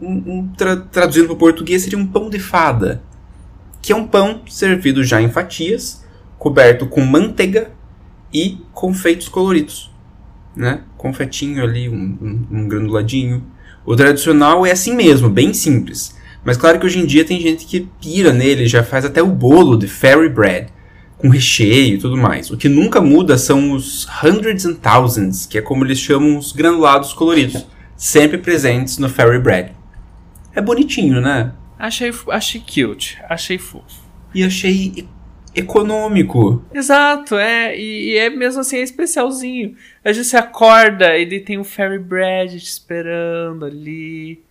[0.00, 3.02] um, um, tra traduzindo para o português, seria um pão de fada,
[3.82, 6.04] que é um pão servido já em fatias,
[6.38, 7.70] coberto com manteiga
[8.32, 9.90] e confeitos coloridos,
[10.56, 10.82] né?
[10.96, 13.44] Confetinho ali, um, um granuladinho.
[13.84, 16.16] O tradicional é assim mesmo, bem simples.
[16.44, 19.27] Mas claro que hoje em dia tem gente que pira nele, já faz até o
[19.27, 20.68] bolo de fairy bread,
[21.18, 22.51] com recheio e tudo mais.
[22.51, 26.53] O que nunca muda são os hundreds and thousands, que é como eles chamam os
[26.53, 29.72] granulados coloridos, sempre presentes no fairy bread.
[30.55, 31.53] É bonitinho, né?
[31.79, 34.03] Achei, achei cute, achei fofo.
[34.35, 35.07] E achei
[35.55, 36.64] econômico.
[36.72, 37.77] Exato, é.
[37.77, 39.74] E, e, é mesmo assim, é especialzinho.
[40.05, 44.42] A gente se acorda, ele tem um fairy bread te esperando ali.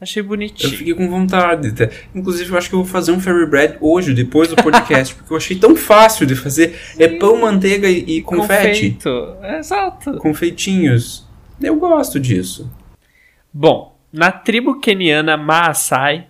[0.00, 0.72] Achei bonitinho.
[0.72, 1.72] Eu fiquei com vontade.
[1.72, 1.88] Tá?
[2.14, 5.32] Inclusive, eu acho que eu vou fazer um fairy bread hoje, depois do podcast, porque
[5.32, 6.74] eu achei tão fácil de fazer.
[6.92, 7.02] Sim.
[7.02, 8.90] É pão, manteiga e, e confete.
[8.90, 9.36] Confeito.
[9.58, 10.12] Exato.
[10.18, 11.26] Confeitinhos.
[11.60, 12.70] Eu gosto disso.
[13.52, 16.26] Bom, na tribo queniana Maasai,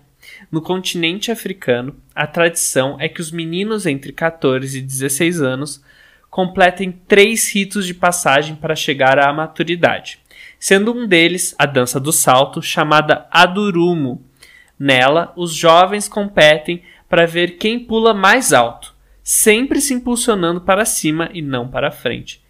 [0.49, 5.83] no continente africano, a tradição é que os meninos entre 14 e 16 anos
[6.29, 10.19] completem três ritos de passagem para chegar à maturidade,
[10.59, 14.23] sendo um deles a dança do salto, chamada Adurumo.
[14.79, 18.93] Nela, os jovens competem para ver quem pula mais alto,
[19.23, 22.43] sempre se impulsionando para cima e não para frente.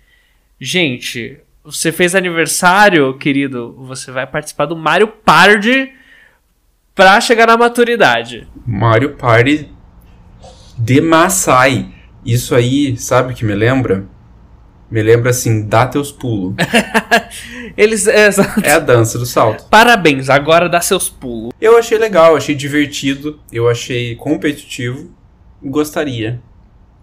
[0.59, 5.93] Gente, você fez aniversário, querido, você vai participar do Mario Party
[6.95, 8.47] pra chegar na maturidade.
[8.65, 9.69] Mario Party
[10.77, 11.93] de Maasai.
[12.25, 14.05] Isso aí, sabe o que me lembra?
[14.89, 16.55] Me lembra assim, dá teus pulos.
[17.75, 18.07] Eles.
[18.07, 18.29] É,
[18.63, 19.65] é, a dança do salto.
[19.69, 21.51] Parabéns, agora dá seus pulos.
[21.59, 25.11] Eu achei legal, achei divertido, eu achei competitivo.
[25.61, 26.41] Gostaria.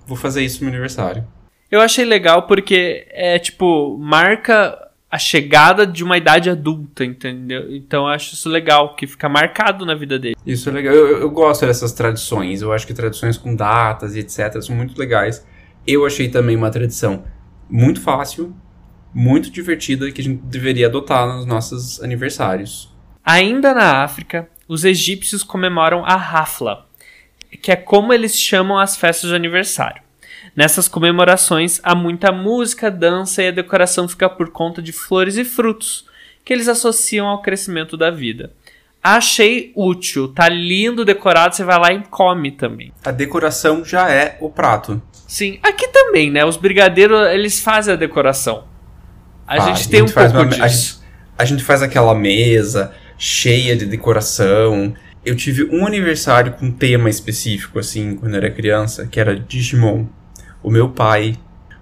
[0.06, 1.26] Vou fazer isso no meu aniversário.
[1.70, 4.78] Eu achei legal porque é tipo, marca
[5.10, 7.70] a chegada de uma idade adulta, entendeu?
[7.70, 10.34] Então eu acho isso legal, que fica marcado na vida dele.
[10.46, 10.94] Isso é legal.
[10.94, 12.62] Eu, eu gosto dessas tradições.
[12.62, 14.60] Eu acho que tradições com datas e etc.
[14.60, 15.46] são muito legais.
[15.86, 17.24] Eu achei também uma tradição
[17.68, 18.54] muito fácil,
[19.14, 22.92] muito divertida que a gente deveria adotar nos nossos aniversários.
[23.24, 26.86] Ainda na África, os egípcios comemoram a Rafla,
[27.62, 30.02] que é como eles chamam as festas de aniversário.
[30.54, 35.44] Nessas comemorações há muita música, dança e a decoração fica por conta de flores e
[35.44, 36.06] frutos,
[36.44, 38.52] que eles associam ao crescimento da vida.
[39.02, 42.92] Achei útil, tá lindo decorado, você vai lá e come também.
[43.04, 45.02] A decoração já é o prato.
[45.34, 46.44] Sim, aqui também, né?
[46.44, 48.66] Os brigadeiros, eles fazem a decoração.
[49.44, 50.62] A ah, gente tem a gente um pouco uma, disso.
[50.62, 50.98] A gente,
[51.36, 54.94] a gente faz aquela mesa cheia de decoração.
[55.26, 59.34] Eu tive um aniversário com um tema específico, assim, quando eu era criança, que era
[59.34, 60.06] Digimon
[60.62, 61.34] o meu pai.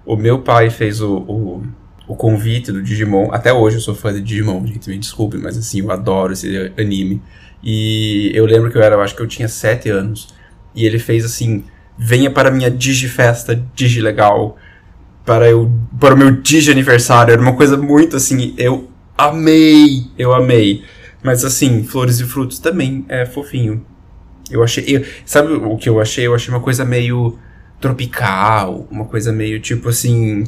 [0.06, 1.62] O meu pai fez o, o,
[2.08, 3.28] o, convite do Digimon.
[3.32, 6.72] Até hoje eu sou fã de Digimon, gente, me desculpe, mas assim, eu adoro esse
[6.78, 7.20] anime.
[7.62, 10.28] E eu lembro que eu era, eu acho que eu tinha 7 anos.
[10.74, 11.64] E ele fez assim:
[11.98, 14.56] venha para minha Digifesta, Digilegal.
[15.24, 17.32] Para, eu, para o meu Digi aniversário.
[17.32, 18.54] Era uma coisa muito assim.
[18.58, 20.06] Eu amei!
[20.18, 20.84] Eu amei.
[21.22, 23.84] Mas assim, flores e frutos também é fofinho.
[24.50, 24.84] Eu achei.
[24.86, 26.26] Eu, sabe o que eu achei?
[26.26, 27.38] Eu achei uma coisa meio
[27.80, 30.44] tropical, uma coisa meio tipo assim.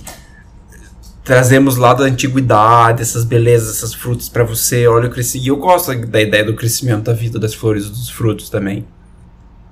[1.23, 4.87] Trazemos lá da antiguidade essas belezas, essas frutas para você.
[4.87, 5.47] Olha o crescimento.
[5.47, 8.85] E eu gosto da ideia do crescimento da vida, das flores e dos frutos também.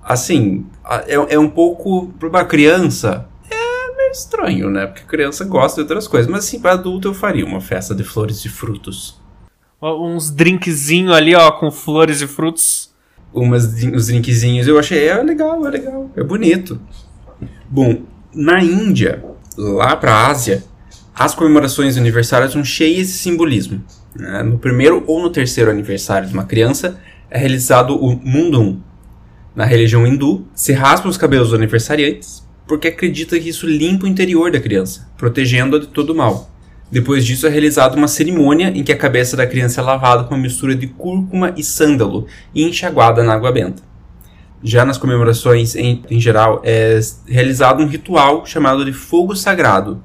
[0.02, 0.66] Assim,
[1.06, 2.08] é, é um pouco.
[2.18, 4.86] Para uma criança, é meio estranho, né?
[4.86, 6.30] Porque criança gosta de outras coisas.
[6.30, 9.20] Mas assim, para adulto eu faria uma festa de flores e frutos.
[9.80, 12.92] Uns drinkzinho ali, ó, com flores e frutos.
[13.32, 14.68] Umas, uns drinkzinhos.
[14.68, 16.10] Eu achei, é legal, é legal.
[16.16, 16.80] É bonito.
[17.68, 18.02] Bom,
[18.34, 19.24] na Índia,
[19.56, 20.62] lá para a Ásia,
[21.14, 23.82] as comemorações aniversárias são cheias de simbolismo.
[24.14, 24.42] Né?
[24.42, 28.80] No primeiro ou no terceiro aniversário de uma criança é realizado o Mundum.
[29.54, 34.08] Na religião hindu, se raspa os cabelos dos aniversariantes porque acredita que isso limpa o
[34.08, 36.50] interior da criança, protegendo-a de todo mal.
[36.90, 40.34] Depois disso é realizada uma cerimônia em que a cabeça da criança é lavada com
[40.34, 43.82] uma mistura de cúrcuma e sândalo e enxaguada na água benta.
[44.62, 50.02] Já nas comemorações, em, em geral, é realizado um ritual chamado de fogo sagrado,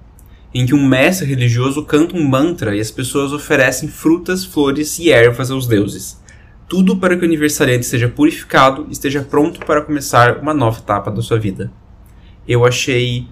[0.53, 5.11] em que um mestre religioso canta um mantra e as pessoas oferecem frutas, flores e
[5.11, 6.17] ervas aos deuses.
[6.67, 11.09] Tudo para que o aniversariante seja purificado e esteja pronto para começar uma nova etapa
[11.09, 11.71] da sua vida.
[12.47, 13.27] Eu achei.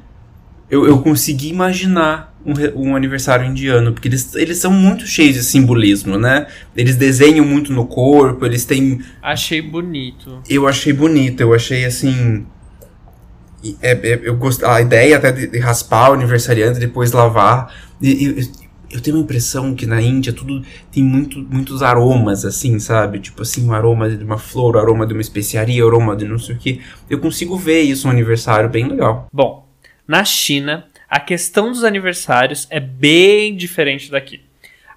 [0.69, 5.43] Eu, eu consegui imaginar um, um, aniversário indiano, porque eles, eles são muito cheios de
[5.43, 6.47] simbolismo, né?
[6.75, 9.01] Eles desenham muito no corpo, eles têm.
[9.21, 10.41] Achei bonito.
[10.49, 12.45] Eu achei bonito, eu achei assim.
[13.81, 14.63] É, é, eu gost...
[14.63, 17.73] A ideia até de, de raspar o aniversariante, depois lavar.
[18.01, 18.64] E, e,
[18.97, 23.19] eu tenho a impressão que na Índia tudo tem muito, muitos aromas, assim, sabe?
[23.19, 26.25] Tipo assim, o aroma de uma flor, o aroma de uma especiaria, o aroma de
[26.25, 26.81] não sei o que.
[27.09, 29.27] Eu consigo ver isso no aniversário, bem legal.
[29.31, 29.67] Bom,
[30.07, 34.41] na China, a questão dos aniversários é bem diferente daqui.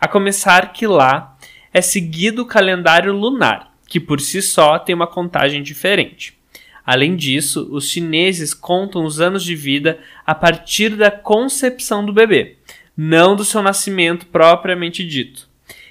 [0.00, 1.36] A começar que lá
[1.72, 6.38] é seguido o calendário lunar, que por si só tem uma contagem diferente.
[6.84, 12.57] Além disso, os chineses contam os anos de vida a partir da concepção do bebê,
[13.00, 15.48] não do seu nascimento propriamente dito.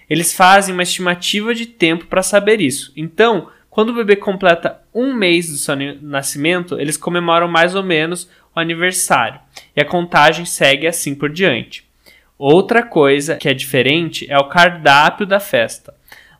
[0.09, 2.91] Eles fazem uma estimativa de tempo para saber isso.
[2.97, 8.29] Então, quando o bebê completa um mês do seu nascimento, eles comemoram mais ou menos
[8.53, 9.39] o aniversário,
[9.73, 11.87] e a contagem segue assim por diante.
[12.37, 15.93] Outra coisa que é diferente é o cardápio da festa.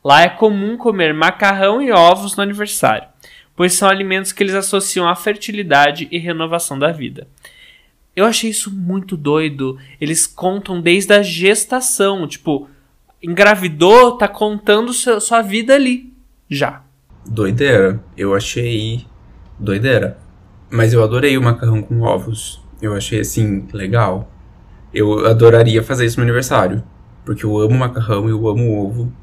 [0.04, 3.08] Lá é comum comer macarrão e ovos no aniversário,
[3.56, 7.28] pois são alimentos que eles associam à fertilidade e renovação da vida.
[8.18, 9.78] Eu achei isso muito doido.
[10.02, 12.68] Eles contam desde a gestação, tipo,
[13.22, 16.12] engravidou, tá contando sua vida ali,
[16.50, 16.82] já.
[17.28, 18.04] Doideira.
[18.18, 19.06] Eu achei
[19.60, 20.18] doideira.
[20.68, 22.60] Mas eu adorei o macarrão com ovos.
[22.82, 24.32] Eu achei assim, legal.
[24.92, 26.82] Eu adoraria fazer isso no aniversário.
[27.24, 29.14] Porque eu amo macarrão e eu amo ovo.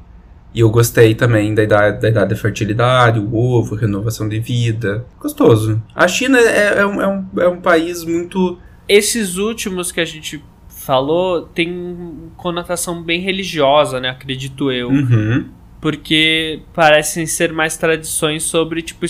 [0.53, 5.05] E eu gostei também da idade, da idade da fertilidade, o ovo, renovação de vida.
[5.19, 5.83] Gostoso.
[5.93, 8.57] A China é, é, um, é, um, é um país muito.
[8.87, 14.09] Esses últimos que a gente falou tem conotação bem religiosa, né?
[14.09, 14.89] Acredito eu.
[14.89, 15.49] Uhum
[15.85, 19.05] porque parecem ser mais tradições sobre tipo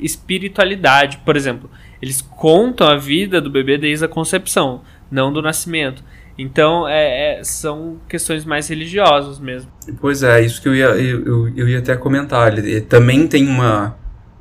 [0.00, 1.18] espiritualidade.
[1.18, 1.68] Por exemplo,
[2.00, 6.02] eles contam a vida do bebê desde a concepção, não do nascimento.
[6.38, 9.70] Então, é, é, são questões mais religiosas mesmo.
[10.00, 12.56] Pois é, isso que eu ia, eu, eu ia até comentar.
[12.56, 13.94] Ele, também tem uma,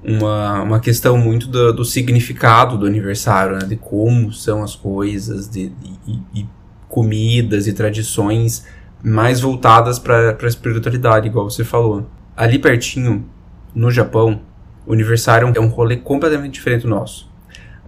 [0.03, 3.65] uma, uma questão muito do, do significado do aniversário, né?
[3.65, 6.45] de como são as coisas, de, de e
[6.89, 8.65] comidas e tradições
[9.03, 12.07] mais voltadas para a espiritualidade, igual você falou.
[12.35, 13.25] Ali pertinho,
[13.73, 14.41] no Japão,
[14.85, 17.31] o aniversário é um rolê completamente diferente do nosso.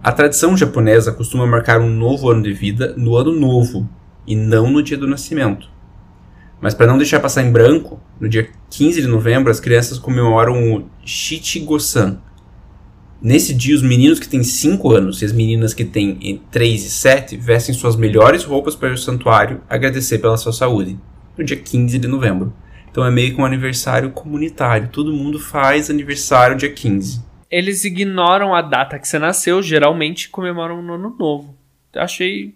[0.02, 3.88] A tradição japonesa costuma marcar um novo ano de vida no ano novo
[4.26, 5.68] e não no dia do nascimento.
[6.60, 10.74] Mas para não deixar passar em branco, no dia 15 de novembro as crianças comemoram
[10.74, 12.18] o Shichigo-san,
[13.20, 16.90] Nesse dia, os meninos que têm 5 anos e as meninas que têm 3 e
[16.90, 20.98] 7 vestem suas melhores roupas para ao santuário agradecer pela sua saúde,
[21.36, 22.52] no dia 15 de novembro.
[22.90, 27.24] Então é meio que um aniversário comunitário, todo mundo faz aniversário dia 15.
[27.50, 31.56] Eles ignoram a data que você nasceu, geralmente comemoram no ano novo.
[31.94, 32.54] Achei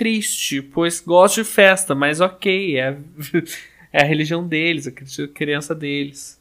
[0.00, 2.96] triste, pois gosto de festa, mas ok, é,
[3.92, 6.40] é a religião deles, a criança deles.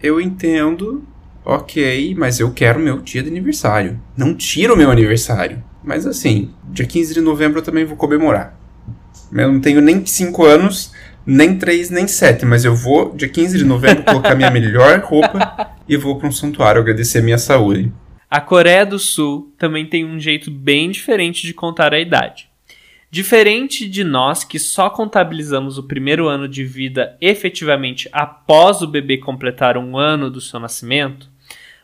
[0.00, 1.04] Eu entendo,
[1.44, 4.00] Ok, mas eu quero meu dia de aniversário.
[4.16, 5.62] Não tira o meu aniversário.
[5.82, 8.56] Mas assim, dia 15 de novembro eu também vou comemorar.
[9.32, 10.92] Eu não tenho nem 5 anos,
[11.26, 15.74] nem 3, nem 7, mas eu vou, dia 15 de novembro, colocar minha melhor roupa
[15.88, 17.92] e vou para um santuário agradecer minha saúde.
[18.30, 22.51] A Coreia do Sul também tem um jeito bem diferente de contar a idade.
[23.12, 29.18] Diferente de nós que só contabilizamos o primeiro ano de vida efetivamente após o bebê
[29.18, 31.28] completar um ano do seu nascimento,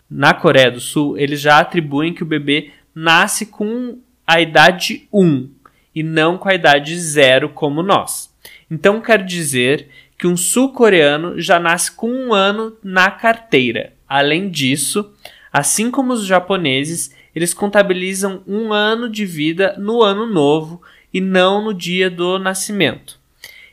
[0.09, 5.51] na Coreia do Sul, eles já atribuem que o bebê nasce com a idade 1
[5.95, 8.35] e não com a idade 0 como nós.
[8.71, 13.93] Então quer dizer que um sul-coreano já nasce com um ano na carteira.
[14.09, 15.12] Além disso,
[15.53, 20.81] assim como os japoneses, eles contabilizam um ano de vida no ano novo
[21.12, 23.18] e não no dia do nascimento.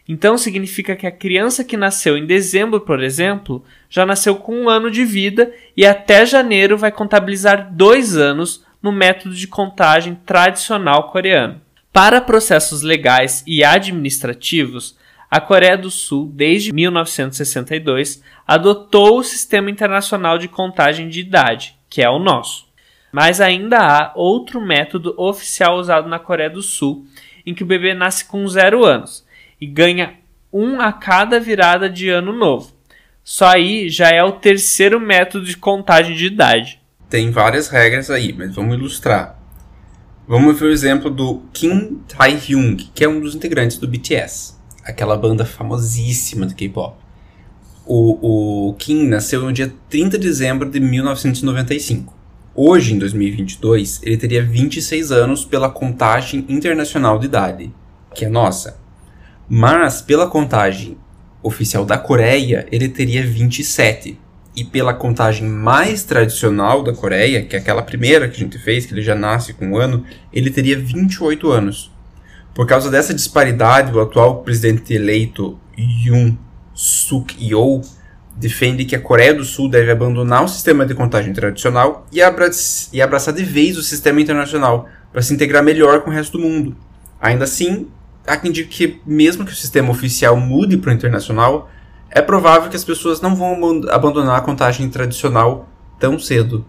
[0.08, 4.70] Então significa que a criança que nasceu em dezembro, por exemplo, já nasceu com um
[4.70, 11.10] ano de vida e até janeiro vai contabilizar dois anos no método de contagem tradicional
[11.10, 11.60] coreano.
[11.92, 14.96] Para processos legais e administrativos,
[15.30, 22.04] a Coreia do Sul, desde 1962, adotou o Sistema Internacional de Contagem de Idade, que
[22.04, 22.68] é o nosso.
[23.12, 27.06] Mas ainda há outro método oficial usado na Coreia do Sul,
[27.46, 29.26] em que o bebê nasce com zero anos
[29.60, 30.16] e ganha
[30.52, 32.74] um a cada virada de ano novo.
[33.24, 36.80] Só aí já é o terceiro método de contagem de idade.
[37.10, 39.40] Tem várias regras aí, mas vamos ilustrar.
[40.28, 45.16] Vamos ver o exemplo do Kim Tae-hyung, que é um dos integrantes do BTS, aquela
[45.16, 46.98] banda famosíssima do K-pop.
[47.86, 52.15] O, o Kim nasceu no dia 30 de dezembro de 1995.
[52.58, 57.70] Hoje, em 2022, ele teria 26 anos pela contagem internacional de idade,
[58.14, 58.80] que é nossa.
[59.50, 60.98] Mas, pela contagem
[61.44, 64.18] oficial da Coreia, ele teria 27
[64.56, 68.86] e pela contagem mais tradicional da Coreia, que é aquela primeira que a gente fez,
[68.86, 71.92] que ele já nasce com um ano, ele teria 28 anos.
[72.54, 76.38] Por causa dessa disparidade, o atual presidente eleito Yoon
[76.74, 77.82] Suk Yeol
[78.36, 82.50] defende que a Coreia do Sul deve abandonar o sistema de contagem tradicional e, abra
[82.92, 86.44] e abraçar de vez o sistema internacional para se integrar melhor com o resto do
[86.44, 86.76] mundo.
[87.22, 87.88] Ainda assim,
[88.28, 91.70] há quem diga que mesmo que o sistema oficial mude para o internacional,
[92.10, 95.70] é provável que as pessoas não vão abandonar a contagem tradicional
[96.00, 96.66] tão cedo.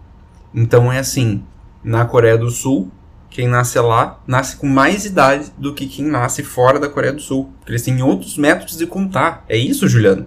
[0.53, 1.43] Então é assim,
[1.83, 2.89] na Coreia do Sul,
[3.29, 7.21] quem nasce lá nasce com mais idade do que quem nasce fora da Coreia do
[7.21, 7.51] Sul.
[7.59, 9.43] Porque eles têm outros métodos de contar.
[9.47, 10.25] É isso, Juliano?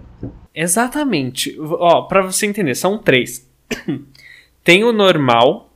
[0.53, 1.57] Exatamente.
[1.59, 3.49] Ó, para você entender, são três.
[4.63, 5.73] Tem o normal,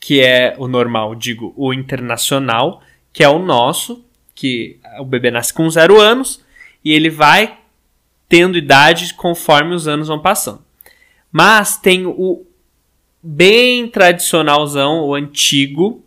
[0.00, 2.82] que é o normal, digo, o internacional,
[3.12, 6.44] que é o nosso, que o bebê nasce com zero anos
[6.84, 7.58] e ele vai
[8.28, 10.62] tendo idade conforme os anos vão passando.
[11.32, 12.46] Mas tem o
[13.22, 16.04] bem tradicionalzão, o antigo,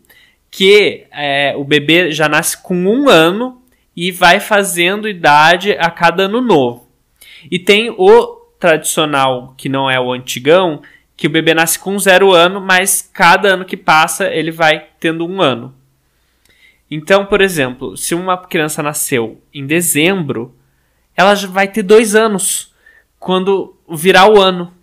[0.52, 3.62] que é, o bebê já nasce com um ano
[3.96, 6.89] e vai fazendo idade a cada ano novo.
[7.50, 10.82] E tem o tradicional, que não é o antigão,
[11.16, 15.26] que o bebê nasce com zero ano, mas cada ano que passa ele vai tendo
[15.26, 15.74] um ano.
[16.90, 20.56] Então, por exemplo, se uma criança nasceu em dezembro,
[21.16, 22.74] ela vai ter dois anos
[23.20, 24.74] quando virar o ano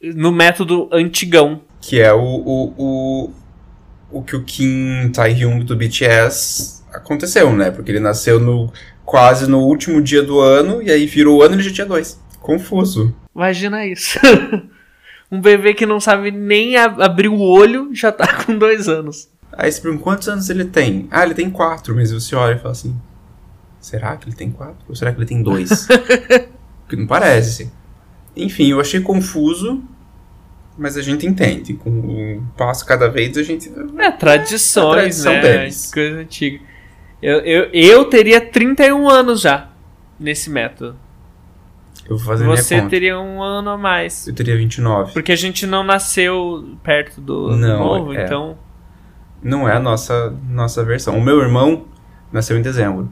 [0.00, 1.62] no método antigão.
[1.80, 3.30] Que é o, o, o,
[4.10, 7.70] o que o Kim Tae-hyung do BTS aconteceu, né?
[7.70, 8.72] Porque ele nasceu no
[9.08, 11.86] quase no último dia do ano e aí virou o ano e ele já tinha
[11.86, 12.20] dois.
[12.40, 13.16] Confuso.
[13.34, 14.20] Imagina isso.
[15.32, 19.30] um bebê que não sabe nem abrir o olho já tá com dois anos.
[19.50, 21.08] Aí você pergunta quantos anos ele tem?
[21.10, 22.94] Ah, ele tem quatro, mas você olha e fala assim:
[23.80, 24.84] Será que ele tem quatro?
[24.86, 25.88] Ou será que ele tem dois?
[26.84, 27.72] Porque não parece.
[28.36, 29.82] Enfim, eu achei confuso,
[30.76, 31.72] mas a gente entende.
[31.72, 33.72] Com o passo cada vez a gente.
[33.96, 35.40] É, tradições, é tradição né?
[35.40, 35.90] Deles.
[35.90, 36.67] Coisa antiga.
[37.22, 39.68] Eu, eu, eu teria 31 anos já
[40.18, 40.96] nesse método.
[42.08, 44.26] Eu vou fazer Você teria um ano a mais.
[44.26, 45.12] Eu teria 29.
[45.12, 48.24] Porque a gente não nasceu perto do não, novo, é.
[48.24, 48.56] então.
[49.42, 51.18] Não é a nossa, nossa versão.
[51.18, 51.84] O meu irmão
[52.32, 53.10] nasceu em dezembro.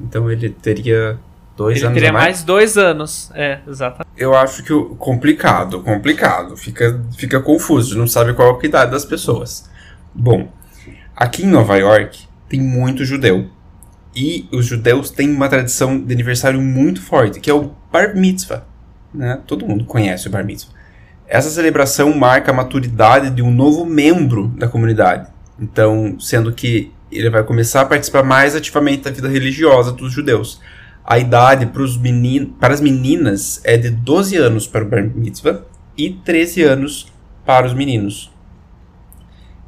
[0.00, 1.18] Então ele teria
[1.56, 2.24] dois ele anos teria mais.
[2.24, 4.08] mais dois anos, é, exatamente.
[4.16, 8.90] Eu acho que o complicado, complicado, fica, fica confuso, não sabe qual é a idade
[8.90, 9.68] das pessoas.
[10.14, 10.50] Bom,
[11.14, 13.48] aqui em Nova York tem muito judeu.
[14.14, 18.64] E os judeus têm uma tradição de aniversário muito forte, que é o Bar Mitzvah.
[19.12, 19.40] Né?
[19.46, 20.72] Todo mundo conhece o Bar Mitzvah.
[21.26, 25.28] Essa celebração marca a maturidade de um novo membro da comunidade.
[25.58, 30.60] Então, sendo que ele vai começar a participar mais ativamente da vida religiosa dos judeus.
[31.04, 31.70] A idade
[32.00, 35.62] menin para as meninas é de 12 anos para o Bar Mitzvah
[35.96, 37.12] e 13 anos
[37.44, 38.32] para os meninos.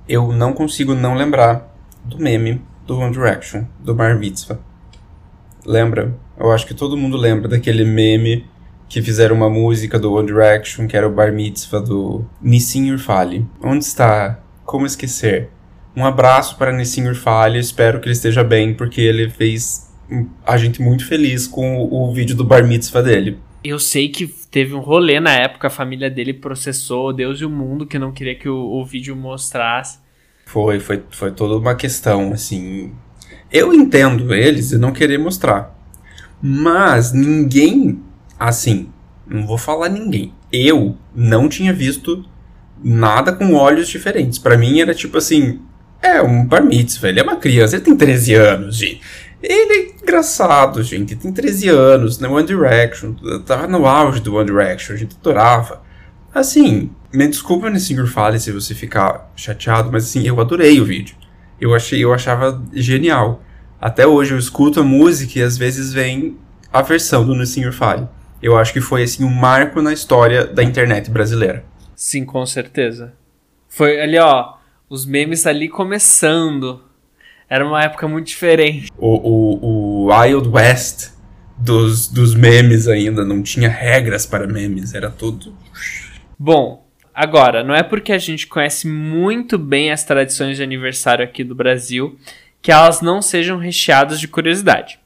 [0.08, 1.72] Eu não consigo não lembrar
[2.04, 4.58] do meme do One Direction, do Bar Mitzvah.
[5.64, 6.16] Lembra?
[6.38, 8.46] Eu acho que todo mundo lembra daquele meme
[8.88, 13.46] que fizeram uma música do One Direction, que era o Bar Mitzvah do Nissin Urfali.
[13.62, 14.40] Onde está?
[14.64, 15.50] Como esquecer?
[15.94, 19.92] Um abraço para Nissin Urfalha, espero que ele esteja bem, porque ele fez
[20.46, 23.36] a gente muito feliz com o, o vídeo do bar mitzvah dele.
[23.62, 27.50] Eu sei que teve um rolê na época, a família dele processou Deus e o
[27.50, 29.98] mundo, que não queria que o, o vídeo mostrasse.
[30.48, 32.90] Foi, foi, foi toda uma questão, assim.
[33.52, 35.78] Eu entendo eles e não querer mostrar.
[36.40, 38.00] Mas ninguém,
[38.40, 38.88] assim,
[39.26, 40.32] não vou falar ninguém.
[40.50, 42.24] Eu não tinha visto
[42.82, 44.38] nada com olhos diferentes.
[44.38, 45.60] Para mim era tipo assim,
[46.00, 49.02] é um bar mitzvah, ele é uma criança, ele tem 13 anos, gente.
[49.42, 52.34] Ele é engraçado, gente, tem 13 anos, no né?
[52.34, 55.82] One Direction, tava no auge do One Direction, a gente adorava.
[56.34, 61.16] Assim, me desculpa nesse fale se você ficar chateado, mas assim, eu adorei o vídeo.
[61.60, 63.42] Eu achei, eu achava genial.
[63.80, 66.36] Até hoje eu escuto a música e às vezes vem
[66.72, 68.08] a versão do Nissin Fale.
[68.42, 71.64] Eu acho que foi assim um marco na história da internet brasileira.
[71.96, 73.14] Sim, com certeza.
[73.68, 74.54] Foi ali, ó,
[74.88, 76.82] os memes ali começando.
[77.48, 78.92] Era uma época muito diferente.
[78.96, 81.10] O, o, o Wild West
[81.58, 85.54] dos, dos memes ainda, não tinha regras para memes, era tudo.
[86.38, 86.87] Bom,
[87.18, 91.54] agora, não é porque a gente conhece muito bem as tradições de aniversário aqui do
[91.54, 92.16] Brasil
[92.62, 94.98] que elas não sejam recheadas de curiosidade.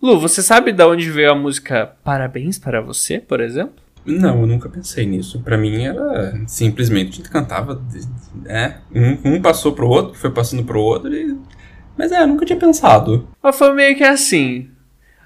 [0.00, 3.74] Lu, você sabe de onde veio a música Parabéns para você, por exemplo?
[4.04, 5.40] Não, eu nunca pensei nisso.
[5.40, 7.80] Para mim era simplesmente a gente cantava,
[8.46, 11.36] é, um, um passou pro outro, foi passando pro outro e
[11.96, 13.28] mas é, eu nunca tinha pensado.
[13.42, 14.68] Mas foi meio que assim.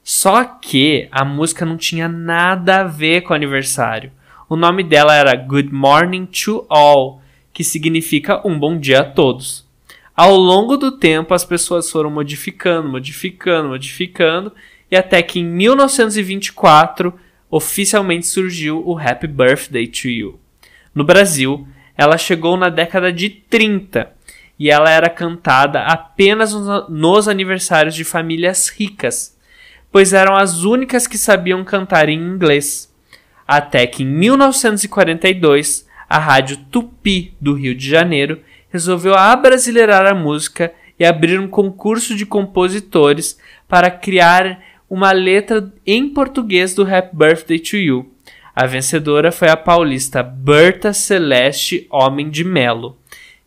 [0.03, 4.11] Só que a música não tinha nada a ver com o aniversário.
[4.49, 7.23] O nome dela era Good Morning to All,
[7.53, 9.65] que significa um bom dia a todos.
[10.17, 14.53] Ao longo do tempo, as pessoas foram modificando, modificando, modificando,
[14.91, 17.15] e até que em 1924
[17.55, 20.41] oficialmente surgiu o Happy Birthday to You.
[20.93, 24.11] No Brasil, ela chegou na década de 30
[24.59, 26.53] e ela era cantada apenas
[26.89, 29.39] nos aniversários de famílias ricas,
[29.93, 32.93] pois eram as únicas que sabiam cantar em inglês.
[33.47, 40.75] Até que em 1942, a rádio Tupi do Rio de Janeiro resolveu abrasileirar a música
[40.99, 43.39] e abrir um concurso de compositores
[43.69, 44.61] para criar
[44.95, 48.13] uma letra em português do Happy Birthday to You.
[48.55, 52.97] A vencedora foi a paulista Berta Celeste Homem de Melo,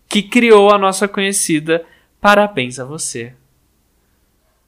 [0.09, 1.85] que criou a nossa conhecida
[2.19, 3.31] Parabéns a você.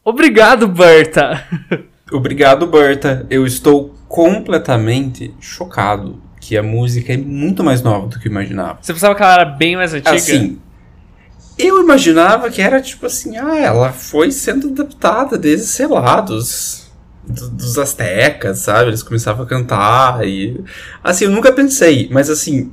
[0.05, 1.45] Obrigado, Berta!
[2.13, 3.27] Obrigado, Berta.
[3.29, 8.79] Eu estou completamente chocado que a música é muito mais nova do que eu imaginava.
[8.81, 10.15] Você pensava que ela era bem mais antiga?
[10.15, 10.57] Assim,
[11.59, 16.91] eu imaginava que era tipo assim, ah, ela foi sendo adaptada desde, sei lá, dos,
[17.27, 18.89] dos astecas, sabe?
[18.89, 20.63] Eles começavam a cantar e...
[21.03, 22.71] Assim, eu nunca pensei, mas assim,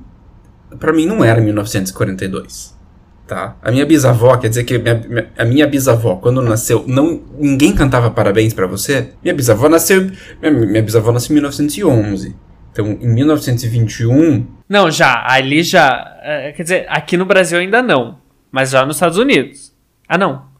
[0.79, 2.77] para mim não era 1942
[3.27, 3.57] tá?
[3.61, 8.11] A minha bisavó, quer dizer que minha, a minha bisavó, quando nasceu, não ninguém cantava
[8.11, 9.11] parabéns para você?
[9.23, 10.11] Minha bisavó nasceu,
[10.41, 12.37] minha, minha bisavó nasceu em 1911.
[12.73, 14.47] Então, em 1921...
[14.69, 18.19] Não, já, ali já, é, quer dizer, aqui no Brasil ainda não,
[18.51, 19.73] mas já nos Estados Unidos.
[20.09, 20.57] Ah, não.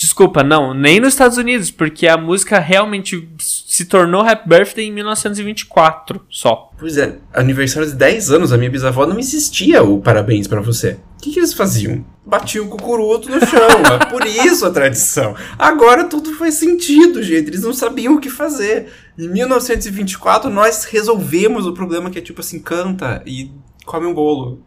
[0.00, 4.92] Desculpa, não, nem nos Estados Unidos, porque a música realmente se tornou Happy Birthday em
[4.92, 6.70] 1924 só.
[6.78, 10.96] Pois é, aniversário de 10 anos, a minha bisavó não existia o parabéns para você.
[11.18, 12.02] O que, que, eles faziam?
[12.24, 13.68] Batiam o cucuruto no chão,
[14.00, 15.36] é por isso a tradição.
[15.58, 18.86] Agora tudo faz sentido, gente, eles não sabiam o que fazer.
[19.18, 23.50] Em 1924 nós resolvemos o problema que é tipo assim, canta e
[23.84, 24.62] come um bolo.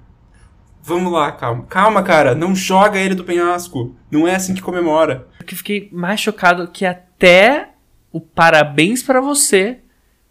[0.86, 1.66] Vamos lá, calma.
[1.70, 3.96] Calma, cara, não joga ele do penhasco.
[4.12, 5.28] Não é assim que comemora.
[5.40, 7.70] O que fiquei mais chocado que até
[8.12, 9.80] o parabéns para você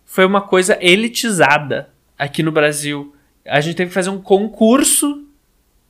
[0.04, 1.88] foi uma coisa elitizada
[2.18, 3.14] aqui no Brasil.
[3.46, 5.26] A gente teve que fazer um concurso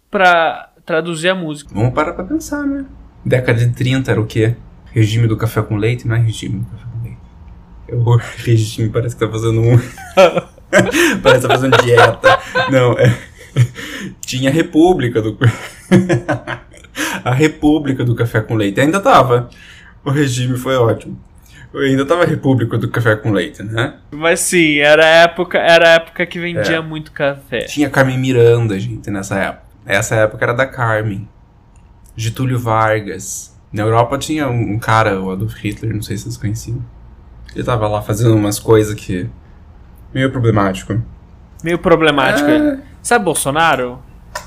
[0.09, 1.75] para traduzir a música.
[1.75, 2.87] Vamos parar pra pensar, né?
[3.25, 4.55] Década de 30 era o quê?
[4.93, 6.07] Regime do café com leite?
[6.07, 7.19] Não é regime do café com leite.
[7.89, 8.05] Eu,
[8.47, 9.77] regime parece que tá fazendo um.
[11.21, 12.39] parece que tá fazendo dieta.
[12.71, 13.32] Não, é.
[14.21, 15.37] Tinha a República do.
[17.25, 18.81] a República do Café com Leite.
[18.81, 19.51] Ainda tava.
[20.05, 21.19] O regime foi ótimo.
[21.75, 23.95] Ainda tava a República do Café com Leite, né?
[24.11, 26.81] Mas sim, era a época, era época que vendia é.
[26.81, 27.61] muito café.
[27.61, 29.63] Tinha Carmen Miranda, gente, nessa época.
[29.87, 31.27] Essa época era da Carmen.
[32.15, 33.57] Getúlio Vargas.
[33.73, 36.85] Na Europa tinha um cara, o Adolf Hitler, não sei se vocês conheciam.
[37.55, 39.29] Ele tava lá fazendo umas coisas que.
[40.13, 41.01] meio problemático.
[41.65, 42.51] Meio problemático.
[42.51, 42.92] É...
[43.03, 43.99] Sabe Bolsonaro?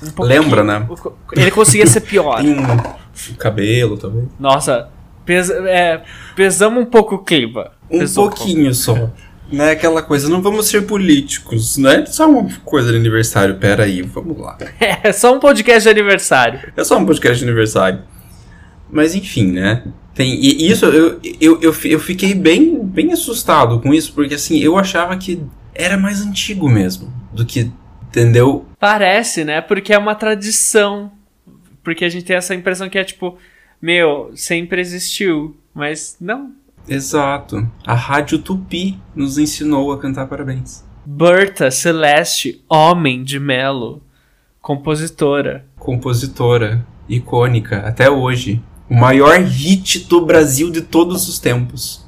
[0.02, 0.88] Um Lembra, né?
[1.34, 2.42] Ele conseguia ser pior.
[3.30, 4.30] o cabelo também.
[4.40, 4.90] Nossa,
[5.26, 6.04] pesa, é,
[6.36, 7.72] pesamos um pouco o clima.
[7.90, 9.10] Um Pesou pouquinho um só.
[9.52, 12.04] Né, aquela coisa, não vamos ser políticos, né?
[12.08, 14.58] Só uma coisa de aniversário, pera aí, vamos lá.
[15.04, 16.62] É, só um podcast de aniversário.
[16.76, 18.02] É só um podcast de aniversário.
[18.90, 19.84] Mas enfim, né?
[20.16, 24.58] Tem, e isso, eu, eu, eu, eu fiquei bem, bem assustado com isso, porque assim,
[24.60, 25.44] eu achava que
[25.76, 27.70] era mais antigo mesmo do que
[28.16, 28.66] Entendeu?
[28.80, 29.60] Parece, né?
[29.60, 31.12] Porque é uma tradição.
[31.84, 33.38] Porque a gente tem essa impressão que é tipo,
[33.82, 35.58] meu, sempre existiu.
[35.74, 36.54] Mas não.
[36.88, 37.70] Exato.
[37.86, 40.86] A Rádio Tupi nos ensinou a cantar parabéns.
[41.06, 44.02] Berta Celeste Homem de Melo.
[44.62, 45.66] Compositora.
[45.78, 46.88] Compositora.
[47.10, 47.80] Icônica.
[47.80, 48.64] Até hoje.
[48.90, 52.08] O maior hit do Brasil de todos os tempos.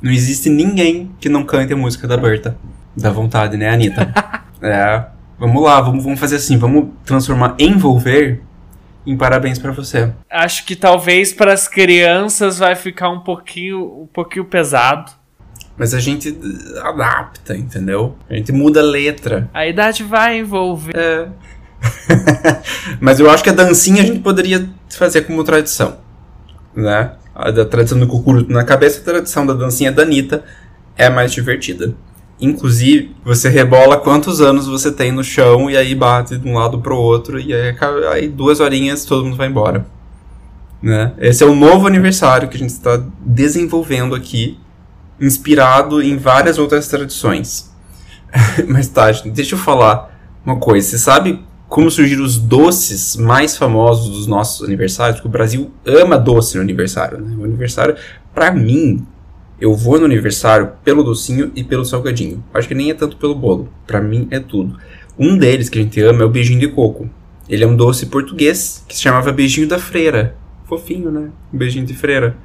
[0.00, 2.56] Não existe ninguém que não cante a música da Berta.
[2.96, 4.10] Dá vontade, né, Anitta?
[4.62, 5.17] é.
[5.38, 8.42] Vamos lá, vamos, vamos fazer assim, vamos transformar envolver
[9.06, 10.12] em parabéns para você.
[10.30, 15.12] Acho que talvez para as crianças vai ficar um pouquinho, um pouquinho pesado.
[15.76, 16.36] Mas a gente
[16.82, 18.16] adapta, entendeu?
[18.28, 19.48] A gente muda a letra.
[19.54, 20.96] A idade vai envolver.
[20.96, 21.28] É.
[23.00, 25.98] Mas eu acho que a dancinha a gente poderia fazer como tradição,
[26.74, 27.12] né?
[27.32, 30.44] A da tradição do cucuruto na cabeça, a tradição da dancinha da Anitta
[30.96, 31.94] é mais divertida.
[32.40, 36.78] Inclusive, você rebola quantos anos você tem no chão e aí bate de um lado
[36.80, 37.74] pro outro e aí,
[38.12, 39.86] aí duas horinhas todo mundo vai embora.
[40.80, 41.12] Né?
[41.18, 44.58] Esse é o novo aniversário que a gente está desenvolvendo aqui,
[45.20, 47.72] inspirado em várias outras tradições.
[48.68, 50.16] Mas tá, deixa eu falar
[50.46, 50.86] uma coisa.
[50.86, 55.16] Você sabe como surgiram os doces mais famosos dos nossos aniversários?
[55.16, 57.20] Porque o Brasil ama doce no aniversário.
[57.20, 57.36] Né?
[57.36, 57.96] O aniversário,
[58.32, 59.04] para mim,
[59.60, 62.42] eu vou no aniversário pelo docinho e pelo salgadinho.
[62.54, 63.68] Acho que nem é tanto pelo bolo.
[63.86, 64.78] Para mim é tudo.
[65.18, 67.10] Um deles que a gente ama é o beijinho de coco.
[67.48, 70.36] Ele é um doce português que se chamava beijinho da freira.
[70.64, 71.30] Fofinho, né?
[71.52, 72.36] Beijinho de freira.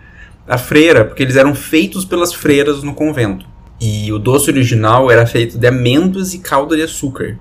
[0.48, 3.46] A freira, porque eles eram feitos pelas freiras no convento.
[3.80, 7.38] E o doce original era feito de amêndoas e calda de açúcar.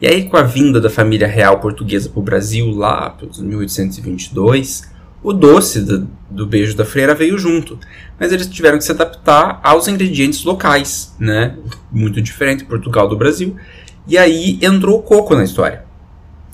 [0.00, 4.93] E aí, com a vinda da família real portuguesa para o Brasil, lá pelos 1822,
[5.24, 7.78] o doce do, do, beijo da freira veio junto.
[8.20, 11.56] Mas eles tiveram que se adaptar aos ingredientes locais, né?
[11.90, 13.56] Muito diferente Portugal do Brasil.
[14.06, 15.86] E aí entrou o coco na história.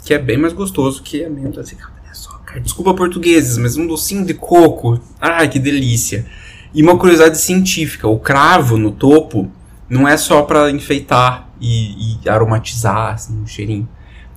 [0.05, 1.77] Que é bem mais gostoso que amêndoa assim,
[2.09, 2.61] açúcar.
[2.61, 5.01] Desculpa portugueses, mas um docinho de coco.
[5.21, 6.25] Ai, que delícia.
[6.73, 9.51] E uma curiosidade científica, o cravo no topo
[9.89, 13.89] não é só para enfeitar e, e, aromatizar assim, um cheirinho.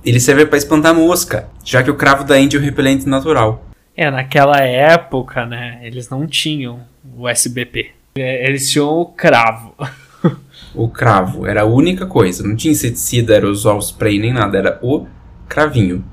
[0.04, 3.64] Ele serve para espantar mosca, já que o cravo da Índia é um repelente natural.
[3.96, 6.80] É, naquela época, né, eles não tinham
[7.16, 7.92] o SBP.
[8.16, 9.76] É, eles tinham o cravo.
[10.74, 12.46] o cravo, era a única coisa.
[12.46, 14.58] Não tinha inseticida, aerosol, spray, nem nada.
[14.58, 15.06] Era o
[15.48, 16.04] cravinho.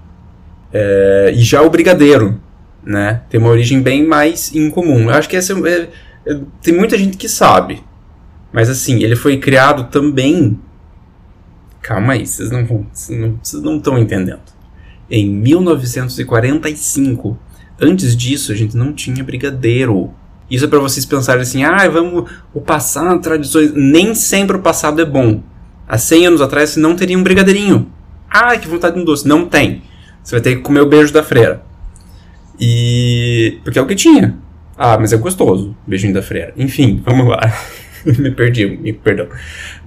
[0.72, 2.39] É, e já o brigadeiro,
[2.85, 5.05] né, tem uma origem bem mais incomum.
[5.05, 5.89] Eu acho que essa é,
[6.26, 7.83] é, tem muita gente que sabe.
[8.53, 10.61] Mas assim, ele foi criado também...
[11.81, 14.43] Calma aí, vocês não estão entendendo.
[15.11, 17.39] Em 1945
[17.81, 20.12] Antes disso, a gente não tinha brigadeiro.
[20.51, 23.72] Isso é para vocês pensarem assim, ah, vamos o passado, tradições.
[23.72, 25.43] Nem sempre o passado é bom.
[25.89, 27.91] Há 100 anos atrás você não teria um brigadeirinho.
[28.28, 29.26] Ah, que vontade de um doce.
[29.26, 29.83] Não tem.
[30.22, 31.62] Você vai ter que comer o beijo da freira.
[32.61, 33.59] E.
[33.64, 34.37] Porque é o que tinha.
[34.76, 35.74] Ah, mas é gostoso.
[35.87, 36.53] Beijinho da freira.
[36.57, 37.41] Enfim, vamos lá.
[38.05, 39.26] me perdi, me perdão.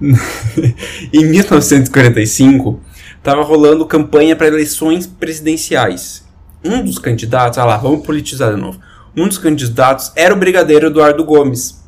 [1.12, 2.80] em 1945,
[3.16, 6.23] estava rolando campanha para eleições presidenciais
[6.64, 8.80] um dos candidatos, ah lá, vamos politizar de novo.
[9.16, 11.84] Um dos candidatos era o brigadeiro Eduardo Gomes.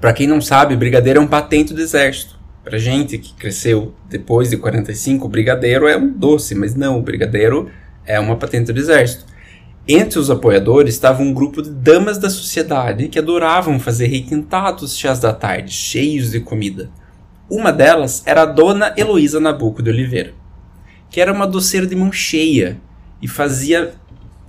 [0.00, 2.38] Para quem não sabe, brigadeiro é um patente do exército.
[2.64, 7.02] Pra gente que cresceu depois de 45, o brigadeiro é um doce, mas não, o
[7.02, 7.70] brigadeiro
[8.04, 9.24] é uma patente do exército.
[9.86, 15.18] Entre os apoiadores estava um grupo de damas da sociedade que adoravam fazer requintados chás
[15.18, 16.90] da tarde, cheios de comida.
[17.48, 20.34] Uma delas era a dona Heloísa Nabuco de Oliveira,
[21.08, 22.78] que era uma doceira de mão cheia,
[23.20, 23.94] e fazia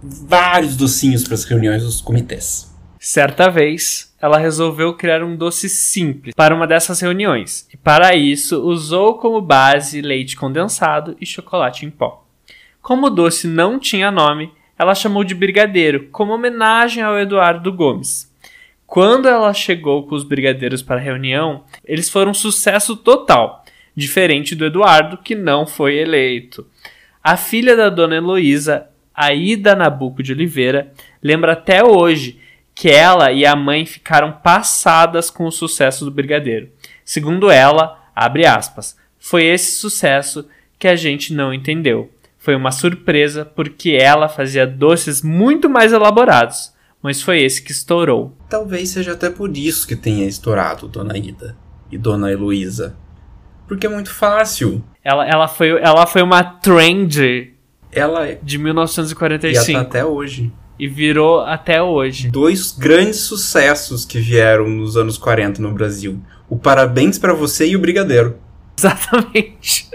[0.01, 2.73] vários docinhos para as reuniões dos comitês.
[2.99, 8.61] Certa vez, ela resolveu criar um doce simples para uma dessas reuniões, e para isso
[8.61, 12.25] usou como base leite condensado e chocolate em pó.
[12.81, 18.33] Como o doce não tinha nome, ela chamou de brigadeiro, como homenagem ao Eduardo Gomes.
[18.85, 23.63] Quando ela chegou com os brigadeiros para a reunião, eles foram um sucesso total,
[23.95, 26.65] diferente do Eduardo, que não foi eleito.
[27.23, 32.39] A filha da dona Heloísa, Aida Nabuco de Oliveira, lembra até hoje
[32.73, 36.69] que ela e a mãe ficaram passadas com o sucesso do Brigadeiro.
[37.03, 40.47] Segundo ela, abre aspas, foi esse sucesso
[40.79, 42.09] que a gente não entendeu.
[42.37, 48.33] Foi uma surpresa porque ela fazia doces muito mais elaborados, mas foi esse que estourou.
[48.49, 51.57] Talvez seja até por isso que tenha estourado Dona Ida
[51.91, 52.95] e Dona Heloísa.
[53.67, 54.81] Porque é muito fácil.
[55.09, 57.51] Ela, ela, foi, ela foi uma trend
[57.91, 59.71] ela de 1945.
[59.71, 60.53] E tá até hoje.
[60.77, 62.29] E virou até hoje.
[62.29, 66.21] Dois grandes sucessos que vieram nos anos 40 no Brasil.
[66.47, 68.37] O Parabéns para Você e o Brigadeiro.
[68.77, 69.89] Exatamente.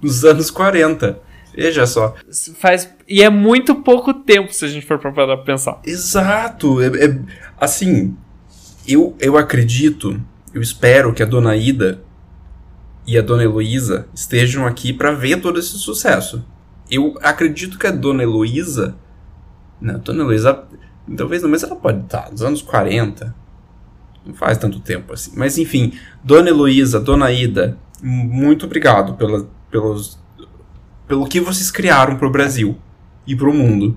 [0.00, 1.20] Nos anos 40.
[1.54, 2.14] Veja só.
[2.58, 2.88] Faz...
[3.06, 5.82] E é muito pouco tempo se a gente for para pensar.
[5.84, 6.80] Exato.
[6.80, 7.18] É, é,
[7.60, 8.16] assim,
[8.88, 10.18] eu, eu acredito,
[10.54, 12.02] eu espero que a dona Ida
[13.06, 16.44] e a dona Heloísa estejam aqui para ver todo esse sucesso.
[16.90, 18.96] Eu acredito que a dona Heloísa.
[19.80, 20.64] Não, a dona Heloísa.
[21.16, 23.34] Talvez não, mas ela pode estar nos anos 40.
[24.24, 25.32] Não faz tanto tempo assim.
[25.36, 25.92] Mas enfim,
[26.22, 30.18] dona Heloísa, dona Ida, muito obrigado pela, pelos,
[31.06, 32.78] pelo que vocês criaram para o Brasil.
[33.26, 33.96] e pro mundo.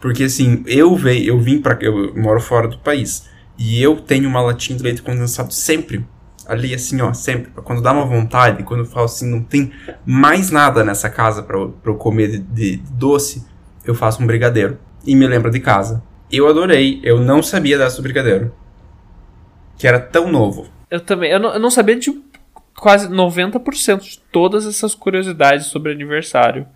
[0.00, 4.28] Porque assim, eu veio, eu vim para eu moro fora do país e eu tenho
[4.28, 6.06] uma latinha de leite condensado sempre
[6.48, 7.52] ali assim, ó, sempre.
[7.62, 9.70] Quando dá uma vontade, quando eu falo assim, não tem
[10.04, 13.46] mais nada nessa casa para eu, comer de, de, doce,
[13.84, 16.02] eu faço um brigadeiro e me lembra de casa.
[16.32, 18.52] Eu adorei, eu não sabia dessa do brigadeiro.
[19.76, 20.68] Que era tão novo.
[20.90, 22.10] Eu também, eu não, eu não sabia de
[22.74, 26.66] quase 90% de todas essas curiosidades sobre aniversário.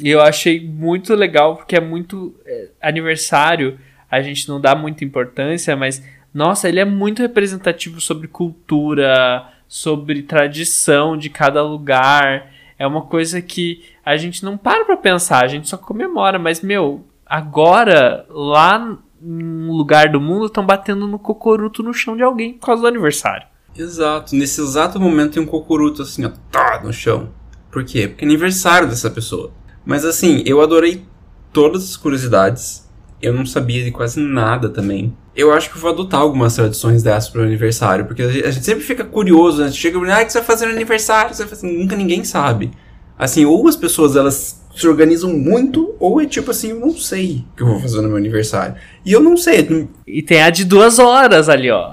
[0.00, 2.34] E eu achei muito legal, porque é muito.
[2.46, 3.78] É, aniversário,
[4.10, 6.02] a gente não dá muita importância, mas.
[6.34, 12.50] Nossa, ele é muito representativo sobre cultura, sobre tradição de cada lugar.
[12.76, 16.36] É uma coisa que a gente não para pra pensar, a gente só comemora.
[16.36, 22.22] Mas, meu, agora, lá num lugar do mundo, estão batendo no cocoruto no chão de
[22.22, 23.46] alguém por causa do aniversário.
[23.76, 27.30] Exato, nesse exato momento tem um cocoruto assim, ó, tá, no chão.
[27.70, 28.08] Por quê?
[28.08, 29.50] Porque é aniversário dessa pessoa.
[29.84, 31.04] Mas assim, eu adorei
[31.52, 32.83] todas as curiosidades.
[33.24, 35.16] Eu não sabia de quase nada também.
[35.34, 38.84] Eu acho que eu vou adotar algumas tradições dessas pro aniversário, porque a gente sempre
[38.84, 39.70] fica curioso, né?
[39.72, 41.34] Chega, ah, o que você vai fazer no aniversário?
[41.34, 41.66] Você vai fazer...
[41.66, 42.70] Nunca ninguém sabe.
[43.18, 47.44] Assim, ou as pessoas elas se organizam muito, ou é tipo assim, eu não sei
[47.52, 48.74] o que eu vou fazer no meu aniversário.
[49.06, 49.88] E eu não sei.
[50.06, 51.92] E tem a de duas horas ali, ó.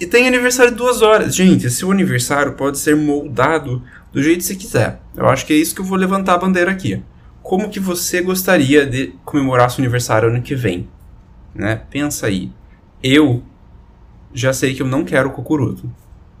[0.00, 1.32] e tem aniversário de duas horas.
[1.34, 5.00] Gente, seu aniversário pode ser moldado do jeito que você quiser.
[5.16, 7.02] Eu acho que é isso que eu vou levantar a bandeira aqui.
[7.48, 10.86] Como que você gostaria de comemorar seu aniversário ano que vem?
[11.54, 11.80] Né?
[11.88, 12.52] Pensa aí.
[13.02, 13.42] Eu
[14.34, 15.90] já sei que eu não quero cucuruto,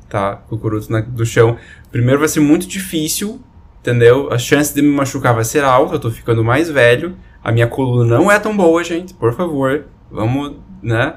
[0.06, 0.36] tá?
[0.36, 1.56] Cucuruto na, do chão.
[1.90, 3.40] Primeiro vai ser muito difícil,
[3.80, 4.30] entendeu?
[4.30, 7.16] A chance de me machucar vai ser alta, eu tô ficando mais velho.
[7.42, 9.14] A minha coluna não é tão boa, gente.
[9.14, 11.14] Por favor, vamos, né?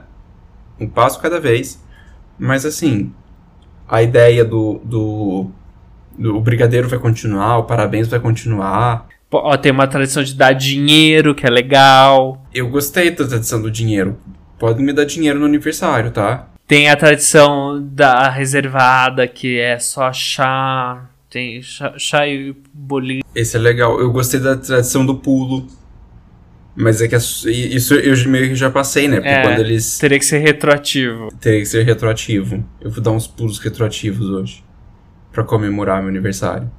[0.80, 1.84] Um passo cada vez.
[2.40, 3.14] Mas assim,
[3.90, 5.52] a ideia do, do
[6.18, 9.10] o brigadeiro vai continuar, o parabéns vai continuar.
[9.32, 12.46] Ó, tem uma tradição de dar dinheiro, que é legal.
[12.54, 14.18] Eu gostei da tradição do dinheiro.
[14.60, 16.50] Pode me dar dinheiro no aniversário, tá?
[16.68, 21.10] Tem a tradição da reservada, que é só chá.
[21.30, 23.24] Tem chá, chá e bolinho.
[23.34, 24.00] Esse é legal.
[24.00, 25.68] Eu gostei da tradição do pulo.
[26.76, 29.18] Mas é que isso eu meio que já passei, né?
[29.18, 29.98] Porque é, quando eles.
[29.98, 31.30] Teria que ser retroativo.
[31.40, 32.64] Teria que ser retroativo.
[32.80, 34.64] Eu vou dar uns pulos retroativos hoje
[35.32, 36.72] para comemorar meu aniversário.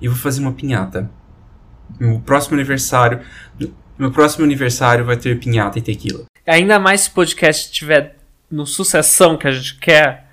[0.00, 1.08] E vou fazer uma pinhata.
[1.98, 3.20] Meu próximo aniversário,
[3.98, 6.24] meu próximo aniversário vai ter pinhata e tequila.
[6.46, 8.16] Ainda mais se o podcast estiver
[8.50, 10.30] no sucessão que a gente quer,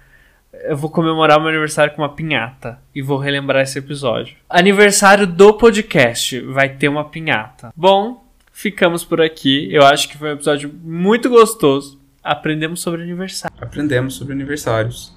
[0.63, 4.35] eu vou comemorar meu aniversário com uma pinhata e vou relembrar esse episódio.
[4.49, 7.71] Aniversário do podcast vai ter uma pinhata.
[7.75, 9.67] Bom, ficamos por aqui.
[9.71, 11.99] Eu acho que foi um episódio muito gostoso.
[12.23, 13.55] Aprendemos sobre aniversário.
[13.61, 15.15] Aprendemos sobre aniversários.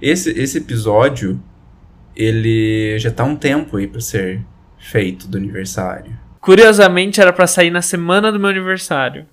[0.00, 1.42] Esse, esse episódio,
[2.16, 4.44] ele já tá um tempo aí pra ser
[4.78, 6.18] feito do aniversário.
[6.40, 9.26] Curiosamente, era para sair na semana do meu aniversário.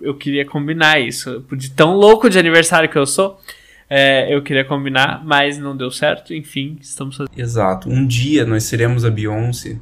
[0.00, 1.44] Eu queria combinar isso.
[1.52, 3.40] De tão louco de aniversário que eu sou,
[3.88, 6.34] é, eu queria combinar, mas não deu certo.
[6.34, 7.38] Enfim, estamos fazendo.
[7.38, 7.88] Exato.
[7.88, 9.78] Um dia nós seremos a Beyoncé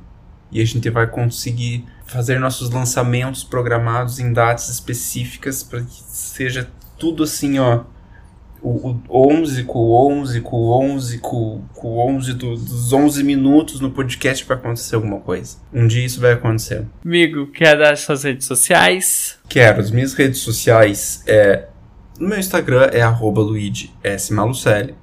[0.50, 6.70] e a gente vai conseguir fazer nossos lançamentos programados em datas específicas para que seja
[6.98, 7.82] tudo assim, ó,
[8.62, 12.92] o, o 11 com o 11 com o 11 com, com o 11 do, dos
[12.92, 15.56] 11 minutos no podcast para acontecer alguma coisa.
[15.72, 16.84] Um dia isso vai acontecer.
[17.04, 19.38] Amigo, quer dar suas redes sociais?
[19.48, 19.80] Quero.
[19.80, 21.66] As minhas redes sociais é...
[22.18, 24.32] No meu Instagram é arroba Luigi S.
[24.32, 24.94] Malucelli.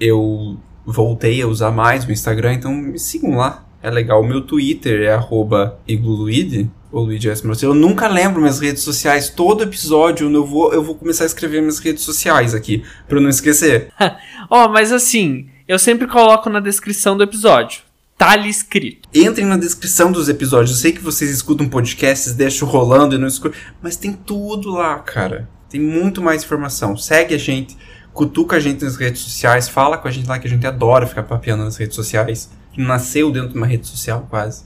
[0.00, 3.65] Eu voltei a usar mais o Instagram, então me sigam lá.
[3.86, 4.20] É legal.
[4.20, 7.44] O meu Twitter é arroba igluluide o Luigi S.
[7.62, 9.30] Eu nunca lembro minhas redes sociais.
[9.30, 13.22] Todo episódio eu vou, eu vou começar a escrever minhas redes sociais aqui, pra eu
[13.22, 13.92] não esquecer.
[14.50, 17.82] Ó, oh, mas assim, eu sempre coloco na descrição do episódio.
[18.18, 19.08] Tá ali escrito.
[19.14, 20.70] Entrem na descrição dos episódios.
[20.70, 23.56] Eu sei que vocês escutam podcasts, deixam rolando e não escutam.
[23.80, 25.48] Mas tem tudo lá, cara.
[25.70, 26.96] Tem muito mais informação.
[26.96, 27.76] Segue a gente,
[28.12, 31.06] cutuca a gente nas redes sociais, fala com a gente lá que a gente adora
[31.06, 32.50] ficar papeando nas redes sociais.
[32.76, 34.64] Nasceu dentro de uma rede social, quase.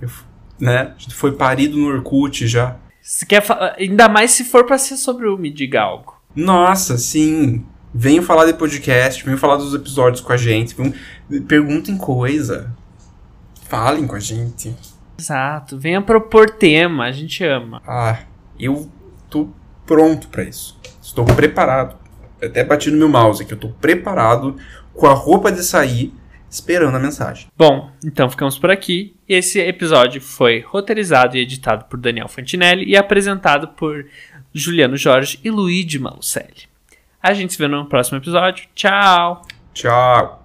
[0.00, 0.08] Eu
[0.60, 0.94] né?
[1.12, 2.76] Foi parido no Orkut já.
[3.00, 3.42] Se quer
[3.78, 6.20] Ainda mais se for pra ser sobre o Me Diga Algo.
[6.36, 7.64] Nossa, sim.
[7.92, 10.76] Venham falar de podcast, venham falar dos episódios com a gente.
[10.76, 10.92] Venham...
[11.48, 12.72] Perguntem coisa.
[13.68, 14.76] Falem com a gente.
[15.18, 15.78] Exato.
[15.78, 17.82] Venha propor tema, a gente ama.
[17.86, 18.18] Ah,
[18.58, 18.88] eu
[19.28, 19.48] tô
[19.86, 20.78] pronto para isso.
[21.02, 21.96] Estou preparado.
[22.42, 23.52] Até bati no meu mouse aqui.
[23.52, 24.56] Eu tô preparado
[24.94, 26.14] com a roupa de sair
[26.50, 27.46] esperando a mensagem.
[27.56, 29.14] Bom, então ficamos por aqui.
[29.28, 34.04] Esse episódio foi roteirizado e editado por Daniel Fantinelli e apresentado por
[34.52, 36.68] Juliano Jorge e Luigi Malucelli.
[37.22, 38.66] A gente se vê no próximo episódio.
[38.74, 39.42] Tchau!
[39.72, 40.38] Tchau!